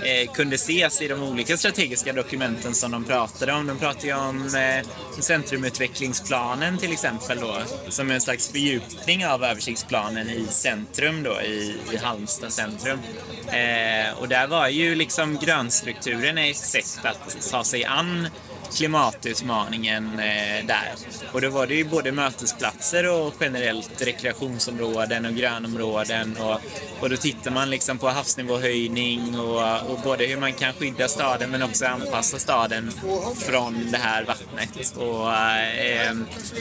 eh, 0.04 0.32
kunde 0.32 0.54
ses 0.54 1.02
i 1.02 1.08
de 1.08 1.22
olika 1.22 1.56
strategiska 1.56 2.12
dokumenten 2.12 2.74
som 2.74 2.90
de 2.90 3.04
pratade 3.04 3.52
om. 3.52 3.66
De 3.66 3.78
pratade 3.78 4.06
ju 4.06 4.14
om 4.14 4.54
eh, 4.54 4.88
centrumutvecklingsplanen 5.20 6.78
till 6.78 6.92
exempel 6.92 7.40
då, 7.40 7.54
som 7.88 8.10
en 8.10 8.20
slags 8.20 8.48
fördjupning 8.48 9.26
av 9.26 9.44
översiktsplanen 9.44 10.30
i 10.30 10.46
centrum 10.50 11.22
då, 11.22 11.40
i, 11.40 11.76
i 11.92 11.96
Halmstad 11.96 12.52
centrum. 12.52 12.98
Eh, 13.46 14.18
och 14.18 14.28
där 14.28 14.46
var 14.46 14.68
ju 14.68 14.94
liksom 14.94 15.38
grönstrukturen 15.38 16.38
ett 16.38 16.56
sätt 16.56 16.98
att 17.02 17.50
ta 17.50 17.64
sig 17.64 17.84
an 17.84 18.28
klimatutmaningen 18.76 20.04
eh, 20.18 20.66
där. 20.66 20.94
Och 21.32 21.40
då 21.40 21.50
var 21.50 21.66
det 21.66 21.74
ju 21.74 21.84
både 21.84 22.12
mötesplatser 22.12 23.10
och 23.10 23.34
generellt 23.40 24.02
rekreationsområden 24.02 25.26
och 25.26 25.34
grönområden. 25.34 26.36
Och, 26.36 26.60
och 27.00 27.10
då 27.10 27.16
tittar 27.16 27.50
man 27.50 27.70
liksom 27.70 27.98
på 27.98 28.08
havsnivåhöjning 28.08 29.38
och, 29.38 29.90
och 29.90 29.98
både 30.04 30.26
hur 30.26 30.36
man 30.36 30.52
kan 30.52 30.72
skydda 30.72 31.08
staden 31.08 31.50
men 31.50 31.62
också 31.62 31.86
anpassa 31.86 32.38
staden 32.38 32.90
från 33.36 33.90
det 33.90 33.98
här 33.98 34.24
vattnet. 34.24 34.96
Och, 34.96 35.32
eh, 35.32 36.16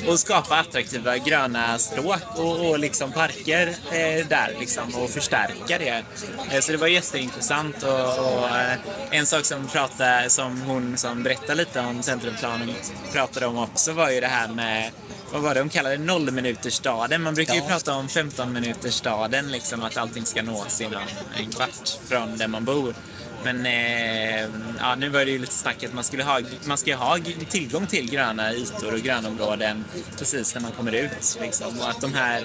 och 0.07 0.19
skapa 0.19 0.55
attraktiva 0.55 1.17
gröna 1.17 1.77
stråk 1.77 2.21
och, 2.35 2.69
och 2.69 2.79
liksom 2.79 3.11
parker 3.11 3.67
eh, 3.67 4.27
där 4.27 4.55
liksom 4.59 4.95
och 4.95 5.09
förstärka 5.09 5.77
det. 5.77 6.03
Eh, 6.51 6.59
så 6.61 6.71
det 6.71 6.77
var 6.77 6.87
jätteintressant 6.87 7.83
och, 7.83 8.19
och 8.19 8.49
eh, 8.49 8.77
en 9.11 9.25
sak 9.25 9.45
som, 9.45 9.67
pratade, 9.67 10.29
som 10.29 10.61
hon 10.61 10.97
som 10.97 11.23
berättade 11.23 11.55
lite 11.55 11.79
om 11.79 11.98
centrumplanen 12.03 12.69
pratade 13.13 13.45
om 13.45 13.57
också 13.57 13.93
var 13.93 14.09
ju 14.09 14.19
det 14.19 14.27
här 14.27 14.47
med 14.47 14.91
vad 15.31 15.41
var 15.41 15.53
det 15.53 15.59
de 15.59 15.69
kallade? 15.69 15.97
Nollminutersstaden. 15.97 17.21
Man 17.21 17.35
brukar 17.35 17.53
ju 17.53 17.59
Ja. 17.59 17.65
prata 17.67 17.93
om 17.93 18.07
15-minutersstaden, 18.07 19.51
liksom 19.51 19.83
att 19.83 19.97
allting 19.97 20.25
ska 20.25 20.41
nås 20.43 20.81
inom 20.81 21.01
en 21.37 21.51
kvart 21.51 21.89
från 22.07 22.37
där 22.37 22.47
man 22.47 22.65
bor. 22.65 22.93
Men 23.43 23.65
eh, 23.65 24.49
ja, 24.79 24.95
nu 24.95 25.09
var 25.09 25.25
det 25.25 25.31
ju 25.31 25.39
lite 25.39 25.53
snack 25.53 25.83
att 25.83 25.93
man 25.93 26.03
skulle 26.03 26.23
ha, 26.23 26.39
man 26.65 26.77
ska 26.77 26.95
ha 26.95 27.17
tillgång 27.49 27.87
till 27.87 28.11
gröna 28.11 28.53
ytor 28.53 28.93
och 28.93 28.99
grönområden 28.99 29.85
precis 30.17 30.55
när 30.55 30.61
man 30.61 30.71
kommer 30.71 30.91
ut. 30.91 31.39
Liksom. 31.41 31.79
Och 31.79 31.89
att 31.89 32.01
de 32.01 32.13
här 32.13 32.43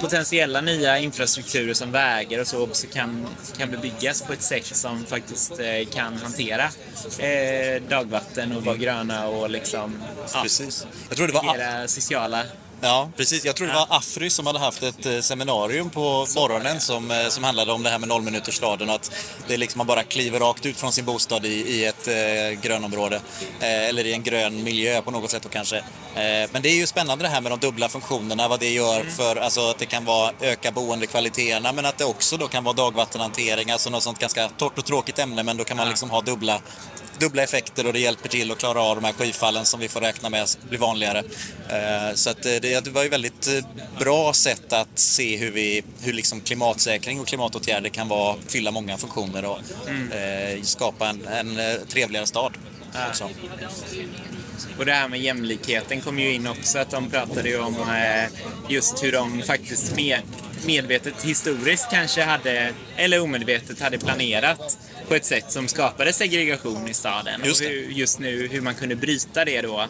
potentiella 0.00 0.60
nya 0.60 0.98
infrastrukturer 0.98 1.74
som 1.74 1.92
vägar 1.92 2.40
och 2.40 2.46
så 2.46 2.62
också 2.62 2.86
kan, 2.92 3.26
kan 3.58 3.70
bebyggas 3.70 4.22
på 4.22 4.32
ett 4.32 4.42
sätt 4.42 4.76
som 4.76 5.04
faktiskt 5.04 5.60
eh, 5.60 5.88
kan 5.94 6.16
hantera 6.16 6.64
eh, 7.18 7.82
dagvatten 7.88 8.56
och 8.56 8.64
vara 8.64 8.76
gröna 8.76 9.26
och 9.26 9.50
liksom 9.50 10.02
ja, 10.34 10.42
Precis. 10.42 10.86
Jag 11.08 11.16
tror 11.16 11.26
det 11.26 11.32
var 11.32 11.86
sociala 11.86 12.44
Ja, 12.82 13.10
precis. 13.16 13.44
Jag 13.44 13.56
tror 13.56 13.66
det 13.66 13.74
var 13.74 13.86
Afry 13.90 14.30
som 14.30 14.46
hade 14.46 14.58
haft 14.58 14.82
ett 14.82 15.06
eh, 15.06 15.20
seminarium 15.20 15.90
på 15.90 16.26
morgonen 16.36 16.80
som, 16.80 17.10
eh, 17.10 17.28
som 17.28 17.44
handlade 17.44 17.72
om 17.72 17.82
det 17.82 17.90
här 17.90 17.98
med 17.98 18.08
nollminutersstaden 18.08 18.88
och 18.88 18.94
att 18.94 19.12
det 19.46 19.54
är 19.54 19.58
liksom 19.58 19.78
man 19.78 19.86
bara 19.86 20.02
kliver 20.02 20.40
rakt 20.40 20.66
ut 20.66 20.76
från 20.76 20.92
sin 20.92 21.04
bostad 21.04 21.46
i, 21.46 21.48
i 21.48 21.84
ett 21.84 22.08
eh, 22.08 22.60
grönområde. 22.60 23.16
Eh, 23.60 23.88
eller 23.88 24.06
i 24.06 24.12
en 24.12 24.22
grön 24.22 24.62
miljö 24.62 25.02
på 25.02 25.10
något 25.10 25.30
sätt 25.30 25.44
och 25.44 25.52
kanske. 25.52 25.84
Eh, 26.14 26.50
men 26.52 26.62
det 26.62 26.68
är 26.68 26.74
ju 26.76 26.86
spännande 26.86 27.24
det 27.24 27.28
här 27.28 27.40
med 27.40 27.52
de 27.52 27.58
dubbla 27.58 27.88
funktionerna, 27.88 28.48
vad 28.48 28.60
det 28.60 28.70
gör 28.70 29.04
för, 29.04 29.36
alltså 29.36 29.70
att 29.70 29.78
det 29.78 29.86
kan 29.86 30.04
vara 30.04 30.32
öka 30.40 30.70
boendekvaliteterna 30.72 31.72
men 31.72 31.86
att 31.86 31.98
det 31.98 32.04
också 32.04 32.36
då 32.36 32.48
kan 32.48 32.64
vara 32.64 32.74
dagvattenhantering, 32.74 33.70
alltså 33.70 33.90
något 33.90 34.02
sånt 34.02 34.18
ganska 34.18 34.48
torrt 34.48 34.78
och 34.78 34.84
tråkigt 34.84 35.18
ämne 35.18 35.42
men 35.42 35.56
då 35.56 35.64
kan 35.64 35.76
man 35.76 35.88
liksom 35.88 36.10
ha 36.10 36.20
dubbla 36.20 36.60
dubbla 37.18 37.42
effekter 37.42 37.86
och 37.86 37.92
det 37.92 37.98
hjälper 37.98 38.28
till 38.28 38.50
att 38.50 38.58
klara 38.58 38.82
av 38.82 38.96
de 38.96 39.04
här 39.04 39.12
skyfallen 39.12 39.64
som 39.66 39.80
vi 39.80 39.88
får 39.88 40.00
räkna 40.00 40.28
med 40.30 40.48
blir 40.68 40.78
vanligare. 40.78 41.18
Eh, 41.68 42.14
Så 42.14 42.30
att 42.30 42.46
eh, 42.46 42.52
det 42.62 42.84
det 42.84 42.90
var 42.90 43.02
ju 43.02 43.08
väldigt 43.08 43.48
bra 43.98 44.32
sätt 44.32 44.72
att 44.72 44.98
se 44.98 45.36
hur, 45.36 45.50
vi, 45.50 45.82
hur 46.00 46.12
liksom 46.12 46.40
klimatsäkring 46.40 47.20
och 47.20 47.26
klimatåtgärder 47.26 47.88
kan 47.90 48.08
vara, 48.08 48.36
fylla 48.48 48.70
många 48.70 48.98
funktioner 48.98 49.44
och 49.44 49.58
eh, 50.14 50.62
skapa 50.62 51.08
en, 51.08 51.26
en 51.26 51.86
trevligare 51.88 52.26
stad. 52.26 52.52
också. 53.10 53.28
Och 54.78 54.86
det 54.86 54.92
här 54.92 55.08
med 55.08 55.20
jämlikheten 55.20 56.00
kom 56.00 56.18
ju 56.18 56.32
in 56.34 56.46
också, 56.46 56.78
att 56.78 56.90
de 56.90 57.10
pratade 57.10 57.48
ju 57.48 57.60
om 57.60 57.74
eh, 57.74 58.30
just 58.68 59.04
hur 59.04 59.12
de 59.12 59.42
faktiskt 59.42 59.96
med, 59.96 60.20
medvetet 60.66 61.22
historiskt 61.24 61.90
kanske 61.90 62.22
hade, 62.22 62.72
eller 62.96 63.22
omedvetet 63.22 63.80
hade 63.80 63.98
planerat 63.98 64.78
på 65.08 65.14
ett 65.14 65.24
sätt 65.24 65.52
som 65.52 65.68
skapade 65.68 66.12
segregation 66.12 66.88
i 66.88 66.94
staden. 66.94 67.40
Just 67.44 67.60
och 67.60 67.66
hur, 67.66 67.90
just 67.90 68.18
nu 68.18 68.48
hur 68.48 68.60
man 68.60 68.74
kunde 68.74 68.96
bryta 68.96 69.44
det 69.44 69.62
då 69.62 69.86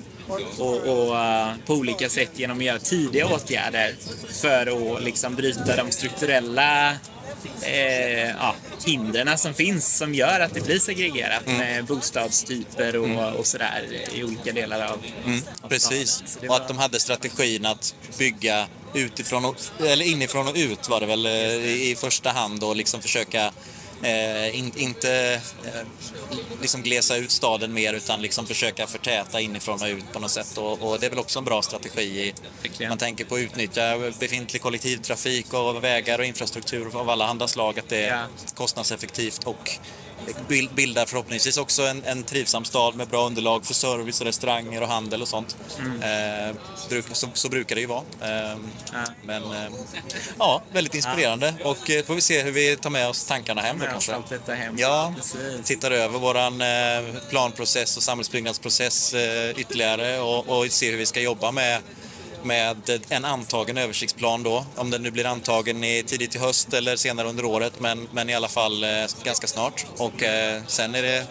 och, 0.59 0.77
och 0.77 1.19
eh, 1.19 1.49
på 1.67 1.75
olika 1.75 2.09
sätt 2.09 2.31
genom 2.35 2.59
att 2.59 2.65
göra 2.65 2.79
tidiga 2.79 3.27
åtgärder 3.27 3.95
för 4.43 4.97
att 4.97 5.05
liksom 5.05 5.35
bryta 5.35 5.77
de 5.77 5.91
strukturella 5.91 6.97
eh, 7.62 8.28
ja, 8.30 8.54
hindren 8.87 9.38
som 9.38 9.54
finns 9.54 9.97
som 9.97 10.14
gör 10.14 10.40
att 10.40 10.54
det 10.54 10.61
blir 10.61 10.78
segregerat 10.78 11.47
Mm. 11.47 11.59
med 11.59 11.85
bostadstyper 11.85 12.97
och, 12.97 13.35
och 13.38 13.47
sådär 13.47 13.87
i 14.14 14.25
olika 14.25 14.52
delar 14.52 14.80
av, 14.87 14.99
av 15.62 15.68
Precis. 15.68 16.23
Och 16.40 16.47
var- 16.47 16.56
att 16.56 16.68
de 16.68 16.78
hade 16.78 17.00
strategin 17.00 17.66
att 17.66 17.94
bygga 18.18 18.66
utifrån 18.94 19.44
och, 19.44 19.56
eller 19.87 20.04
inifrån 20.04 20.49
och 20.49 20.54
ut 20.56 20.88
var 20.88 21.00
det 21.00 21.06
väl 21.06 21.26
eh, 21.26 21.32
i 21.64 21.97
första 21.99 22.30
hand 22.30 22.64
och 22.64 22.76
liksom 22.76 23.00
försöka 23.02 23.52
Eh, 24.02 24.59
in, 24.59 24.73
inte 24.76 25.40
eh, 25.64 25.87
liksom 26.61 26.83
glesa 26.83 27.16
ut 27.16 27.30
staden 27.30 27.73
mer 27.73 27.92
utan 27.92 28.23
liksom 28.23 28.47
försöka 28.47 28.87
förtäta 28.87 29.40
inifrån 29.40 29.83
och 29.83 29.88
ut 29.88 30.12
på 30.12 30.19
något 30.19 30.30
sätt. 30.30 30.59
Och, 30.59 30.90
och 30.90 31.00
det 31.00 31.07
är 31.07 31.11
väl 31.11 31.19
också 31.19 31.38
en 31.38 31.45
bra 31.45 31.62
strategi. 31.62 32.33
I, 32.80 32.88
man 32.88 32.99
tänker 32.99 33.25
på 33.25 33.35
att 33.35 33.40
utnyttja 33.40 33.99
befintlig 34.21 34.62
kollektivtrafik 34.62 35.54
och 35.54 35.85
vägar 35.85 36.19
och 36.19 36.25
infrastruktur 36.25 36.97
av 36.97 37.11
alla 37.11 37.26
andra 37.26 37.49
slag. 37.49 37.78
Att 37.78 37.88
det 37.88 38.04
är 38.04 38.26
kostnadseffektivt 38.54 39.45
och 39.45 39.71
bildar 40.75 41.07
förhoppningsvis 41.07 41.57
också 41.57 41.83
en, 41.83 42.05
en 42.05 42.23
trivsam 42.23 42.65
stad 42.65 42.95
med 42.95 43.09
bra 43.09 43.27
underlag 43.27 43.67
för 43.67 43.75
service, 43.75 44.21
och 44.21 44.27
restauranger 44.27 44.83
och 44.83 44.89
handel 44.89 45.23
och 45.23 45.29
sånt. 45.29 45.57
Mm. 45.79 46.49
Eh, 46.49 46.57
så, 47.12 47.29
så, 47.33 47.49
brukar 47.49 47.75
det 47.75 47.81
ju 47.81 47.87
vara. 47.87 48.03
Eh, 48.21 48.57
ja. 48.93 49.05
Men 49.25 49.43
eh, 49.43 49.73
ja, 50.39 50.62
väldigt 50.73 50.95
inspirerande 50.95 51.55
ja. 51.61 51.71
och 51.71 51.91
eh, 51.91 52.05
får 52.05 52.15
vi 52.15 52.21
se 52.21 52.43
hur 52.43 52.53
vi 52.53 52.77
tar 52.77 52.91
med 52.91 53.09
oss 53.09 53.25
tankarna 53.25 53.61
hem. 53.61 53.79
Då, 53.79 53.87
kanske. 53.87 54.12
hem. 54.55 54.79
Ja, 54.79 55.15
Precis. 55.17 55.67
tittar 55.67 55.91
över 55.91 56.19
våran 56.19 56.61
eh, 56.61 57.21
planprocess 57.31 57.97
och 57.97 58.03
samhällsbyggnadsprocess 58.03 59.15
eh, 59.15 59.50
ytterligare 59.61 60.21
och, 60.21 60.49
och 60.49 60.73
ser 60.73 60.91
hur 60.91 60.99
vi 60.99 61.07
ska 61.07 61.21
jobba 61.21 61.53
med 61.53 61.83
med 62.42 63.00
en 63.09 63.25
antagen 63.25 63.78
översiktsplan 63.78 64.42
då. 64.42 64.64
Om 64.76 64.90
den 64.90 65.02
nu 65.02 65.11
blir 65.11 65.26
antagen 65.26 65.85
i, 65.85 66.02
tidigt 66.02 66.37
i 66.37 66.38
höst 66.38 66.75
eller 66.75 66.97
senare 66.97 67.28
under 67.28 67.44
året, 67.44 67.73
men, 67.80 68.09
men 68.12 68.30
i 68.30 68.35
alla 68.35 68.49
fall 68.49 68.85
eh, 68.85 68.90
ganska 69.25 69.47
snart. 69.47 69.87
Och 69.97 70.23
eh, 70.23 70.62
sen 70.66 70.94
är 70.94 71.02
det 71.02 71.26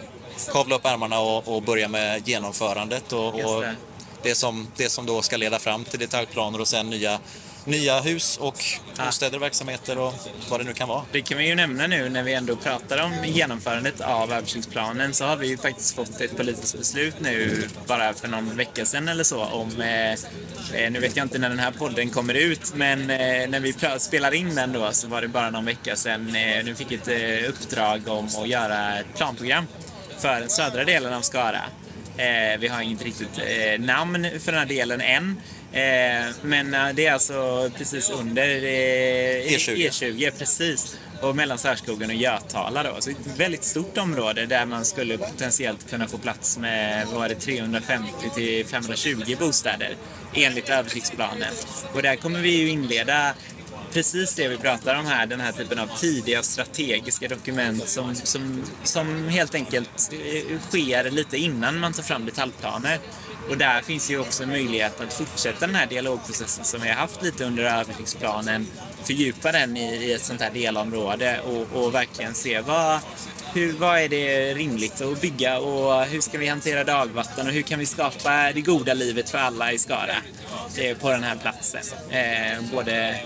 kavla 0.51 0.75
upp 0.75 0.85
ärmarna 0.85 1.19
och, 1.19 1.55
och 1.55 1.61
börja 1.61 1.87
med 1.87 2.27
genomförandet 2.27 3.13
och, 3.13 3.27
och 3.27 3.61
det. 3.61 3.75
det. 4.23 4.35
som, 4.35 4.67
det 4.77 4.89
som 4.89 5.05
då 5.05 5.21
ska 5.21 5.37
leda 5.37 5.59
fram 5.59 5.83
till 5.83 5.99
detaljplaner 5.99 6.61
och 6.61 6.67
sen 6.67 6.89
nya 6.89 7.19
nya 7.69 7.99
hus 7.99 8.37
och 8.37 8.63
bostäder, 8.97 9.37
ja. 9.37 9.39
verksamheter 9.39 9.97
och 9.97 10.13
vad 10.49 10.59
det 10.59 10.63
nu 10.63 10.73
kan 10.73 10.87
vara. 10.87 11.01
Det 11.11 11.21
kan 11.21 11.37
vi 11.37 11.47
ju 11.47 11.55
nämna 11.55 11.87
nu 11.87 12.09
när 12.09 12.23
vi 12.23 12.33
ändå 12.33 12.55
pratar 12.55 13.03
om 13.03 13.13
genomförandet 13.25 14.01
av 14.01 14.33
översiktsplanen 14.33 15.13
så 15.13 15.25
har 15.25 15.35
vi 15.37 15.47
ju 15.47 15.57
faktiskt 15.57 15.95
fått 15.95 16.21
ett 16.21 16.37
politiskt 16.37 16.77
beslut 16.77 17.15
nu 17.19 17.67
bara 17.87 18.13
för 18.13 18.27
någon 18.27 18.57
vecka 18.57 18.85
sedan 18.85 19.07
eller 19.07 19.23
så 19.23 19.43
om, 19.43 19.81
eh, 19.81 20.11
eh 20.11 20.91
nu 20.91 20.99
vet 20.99 21.15
jag 21.15 21.25
inte 21.25 21.37
när 21.39 21.49
den 21.49 21.59
här 21.59 21.71
podden 21.71 22.09
kommer 22.09 22.33
ut, 22.33 22.73
men 22.75 23.01
eh, 23.01 23.49
när 23.49 23.59
vi 23.59 23.73
spelar 23.99 24.33
in 24.33 24.55
den 24.55 24.73
då 24.73 24.91
så 24.91 25.07
var 25.07 25.21
det 25.21 25.27
bara 25.27 25.49
någon 25.49 25.65
vecka 25.65 25.95
sedan. 25.95 26.35
Eh, 26.35 26.65
nu 26.65 26.75
fick 26.75 26.91
ett 26.91 27.07
eh, 27.07 27.49
uppdrag 27.49 28.07
om 28.07 28.25
att 28.25 28.47
göra 28.47 28.99
ett 28.99 29.15
planprogram 29.15 29.65
för 30.17 30.39
den 30.39 30.49
södra 30.49 30.83
delen 30.83 31.13
av 31.13 31.21
Skara. 31.21 31.61
Eh, 32.17 32.59
vi 32.59 32.67
har 32.67 32.81
inget 32.81 33.03
riktigt 33.03 33.39
namn 33.79 34.27
för 34.39 34.51
den 34.51 34.59
här 34.59 34.67
delen 34.67 35.01
än. 35.01 35.41
Eh, 35.71 36.35
men 36.41 36.73
eh, 36.73 36.89
det 36.93 37.05
är 37.05 37.13
alltså 37.13 37.69
precis 37.77 38.09
under 38.09 38.47
eh, 38.47 39.51
E20. 39.51 39.89
E20, 39.89 40.31
precis. 40.37 40.99
Och 41.21 41.35
mellan 41.35 41.57
Särskogen 41.57 42.09
och 42.09 42.15
Götala 42.15 42.83
då. 42.83 42.95
Så 42.99 43.09
ett 43.09 43.17
väldigt 43.37 43.63
stort 43.63 43.97
område 43.97 44.45
där 44.45 44.65
man 44.65 44.85
skulle 44.85 45.17
potentiellt 45.17 45.89
kunna 45.89 46.07
få 46.07 46.17
plats 46.17 46.57
med, 46.57 47.07
vad 47.07 47.29
det, 47.29 47.35
350 47.35 48.11
till 48.35 48.65
520 48.65 49.35
bostäder 49.39 49.95
enligt 50.33 50.69
översiktsplanen. 50.69 51.53
Och 51.93 52.01
där 52.01 52.15
kommer 52.15 52.39
vi 52.39 52.49
ju 52.49 52.69
inleda 52.69 53.33
precis 53.93 54.35
det 54.35 54.47
vi 54.47 54.57
pratar 54.57 54.95
om 54.95 55.05
här, 55.05 55.25
den 55.25 55.39
här 55.39 55.51
typen 55.51 55.79
av 55.79 55.87
tidiga 55.97 56.43
strategiska 56.43 57.27
dokument 57.27 57.87
som, 57.87 58.15
som, 58.15 58.63
som 58.83 59.27
helt 59.27 59.55
enkelt 59.55 60.11
eh, 60.11 60.59
sker 60.69 61.11
lite 61.11 61.37
innan 61.37 61.79
man 61.79 61.93
tar 61.93 62.03
fram 62.03 62.25
detaljplaner. 62.25 62.99
Och 63.49 63.57
där 63.57 63.81
finns 63.81 64.11
ju 64.11 64.19
också 64.19 64.43
en 64.43 64.49
möjlighet 64.49 65.01
att 65.01 65.13
fortsätta 65.13 65.67
den 65.67 65.75
här 65.75 65.87
dialogprocessen 65.87 66.65
som 66.65 66.81
vi 66.81 66.87
har 66.87 66.95
haft 66.95 67.23
lite 67.23 67.45
under 67.45 67.63
översiktsplanen, 67.63 68.67
fördjupa 69.03 69.51
den 69.51 69.77
i, 69.77 69.95
i 69.95 70.13
ett 70.13 70.23
sånt 70.23 70.41
här 70.41 70.51
delområde 70.51 71.39
och, 71.41 71.83
och 71.83 71.95
verkligen 71.95 72.33
se 72.33 72.61
vad, 72.61 72.99
hur, 73.53 73.73
vad 73.73 73.99
är 73.99 74.09
det 74.09 74.53
rimligt 74.53 75.01
att 75.01 75.21
bygga 75.21 75.59
och 75.59 76.03
hur 76.03 76.21
ska 76.21 76.37
vi 76.37 76.47
hantera 76.47 76.83
dagvatten 76.83 77.47
och 77.47 77.53
hur 77.53 77.61
kan 77.61 77.79
vi 77.79 77.85
skapa 77.85 78.51
det 78.53 78.61
goda 78.61 78.93
livet 78.93 79.29
för 79.29 79.37
alla 79.37 79.71
i 79.71 79.77
Skara 79.77 80.15
eh, 80.77 80.97
på 80.97 81.09
den 81.11 81.23
här 81.23 81.35
platsen. 81.35 81.81
Eh, 82.09 82.63
både 82.73 83.19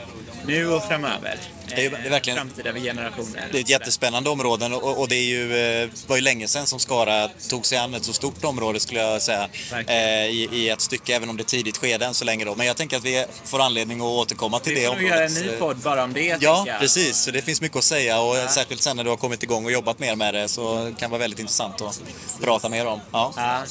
nu 0.47 0.71
och 0.71 0.83
framöver. 0.83 1.39
Det 1.67 1.85
är, 1.85 1.89
det 1.89 1.97
är 1.97 2.09
verkligen, 2.09 2.37
framtida 2.37 2.73
generationer. 2.73 3.47
Det 3.51 3.57
är 3.57 3.61
ett 3.61 3.69
jättespännande 3.69 4.29
område 4.29 4.65
och, 4.65 4.99
och, 4.99 5.07
det 5.07 5.15
är 5.15 5.23
ju, 5.23 5.57
eh, 5.57 5.89
var 6.07 6.15
ju 6.15 6.21
länge 6.21 6.47
sedan 6.47 6.67
som 6.67 6.79
Skara 6.79 7.29
tog 7.49 7.65
sig 7.65 7.77
an 7.77 7.93
ett 7.93 8.03
så 8.03 8.13
stort 8.13 8.43
område 8.43 8.79
skulle 8.79 8.99
jag 8.99 9.21
säga. 9.21 9.49
Eh, 9.87 10.25
i, 10.25 10.49
I 10.51 10.69
ett 10.69 10.81
stycke, 10.81 11.15
även 11.15 11.29
om 11.29 11.37
det 11.37 11.43
är 11.43 11.45
tidigt 11.45 11.77
skede 11.77 12.05
än 12.05 12.13
så 12.13 12.25
länge 12.25 12.45
då. 12.45 12.55
Men 12.55 12.67
jag 12.67 12.77
tänker 12.77 12.97
att 12.97 13.03
vi 13.03 13.25
får 13.43 13.61
anledning 13.61 13.99
att 13.99 14.05
återkomma 14.05 14.59
till 14.59 14.75
det 14.75 14.87
området. 14.87 15.03
Vi 15.03 15.09
får 15.09 15.17
göra 15.17 15.25
en 15.25 15.33
ny 15.33 15.59
podd 15.59 15.77
bara 15.77 16.03
om 16.03 16.13
det. 16.13 16.37
Ja, 16.41 16.65
precis. 16.79 17.17
Så 17.17 17.31
det 17.31 17.41
finns 17.41 17.61
mycket 17.61 17.77
att 17.77 17.83
säga 17.83 18.21
och 18.21 18.37
ja. 18.37 18.47
särskilt 18.47 18.81
sen 18.81 18.97
när 18.97 19.03
du 19.03 19.09
har 19.09 19.17
kommit 19.17 19.43
igång 19.43 19.65
och 19.65 19.71
jobbat 19.71 19.99
mer 19.99 20.15
med 20.15 20.33
det 20.33 20.47
så 20.47 20.93
kan 20.97 21.09
det 21.09 21.11
vara 21.11 21.19
väldigt 21.19 21.39
intressant 21.39 21.81
att 21.81 22.01
prata 22.41 22.69
mer 22.69 22.85
om. 22.85 22.99
Ja. 23.11 23.33
ja. 23.35 23.63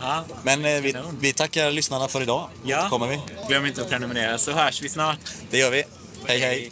Ja. 0.00 0.24
Men 0.42 0.64
eh, 0.64 0.80
vi, 0.80 0.94
vi 1.20 1.32
tackar 1.32 1.70
lyssnarna 1.70 2.08
för 2.08 2.22
idag. 2.22 2.48
Ja. 2.64 2.88
kommer 2.90 3.06
vi. 3.06 3.20
Glöm 3.48 3.66
inte 3.66 3.82
att 3.82 3.88
prenumerera 3.90 4.38
så 4.38 4.52
hörs 4.52 4.82
vi 4.82 4.88
snart. 4.88 5.18
Det 5.50 5.58
gör 5.58 5.70
vi. 5.70 5.84
Hej 6.26 6.38
hej. 6.38 6.70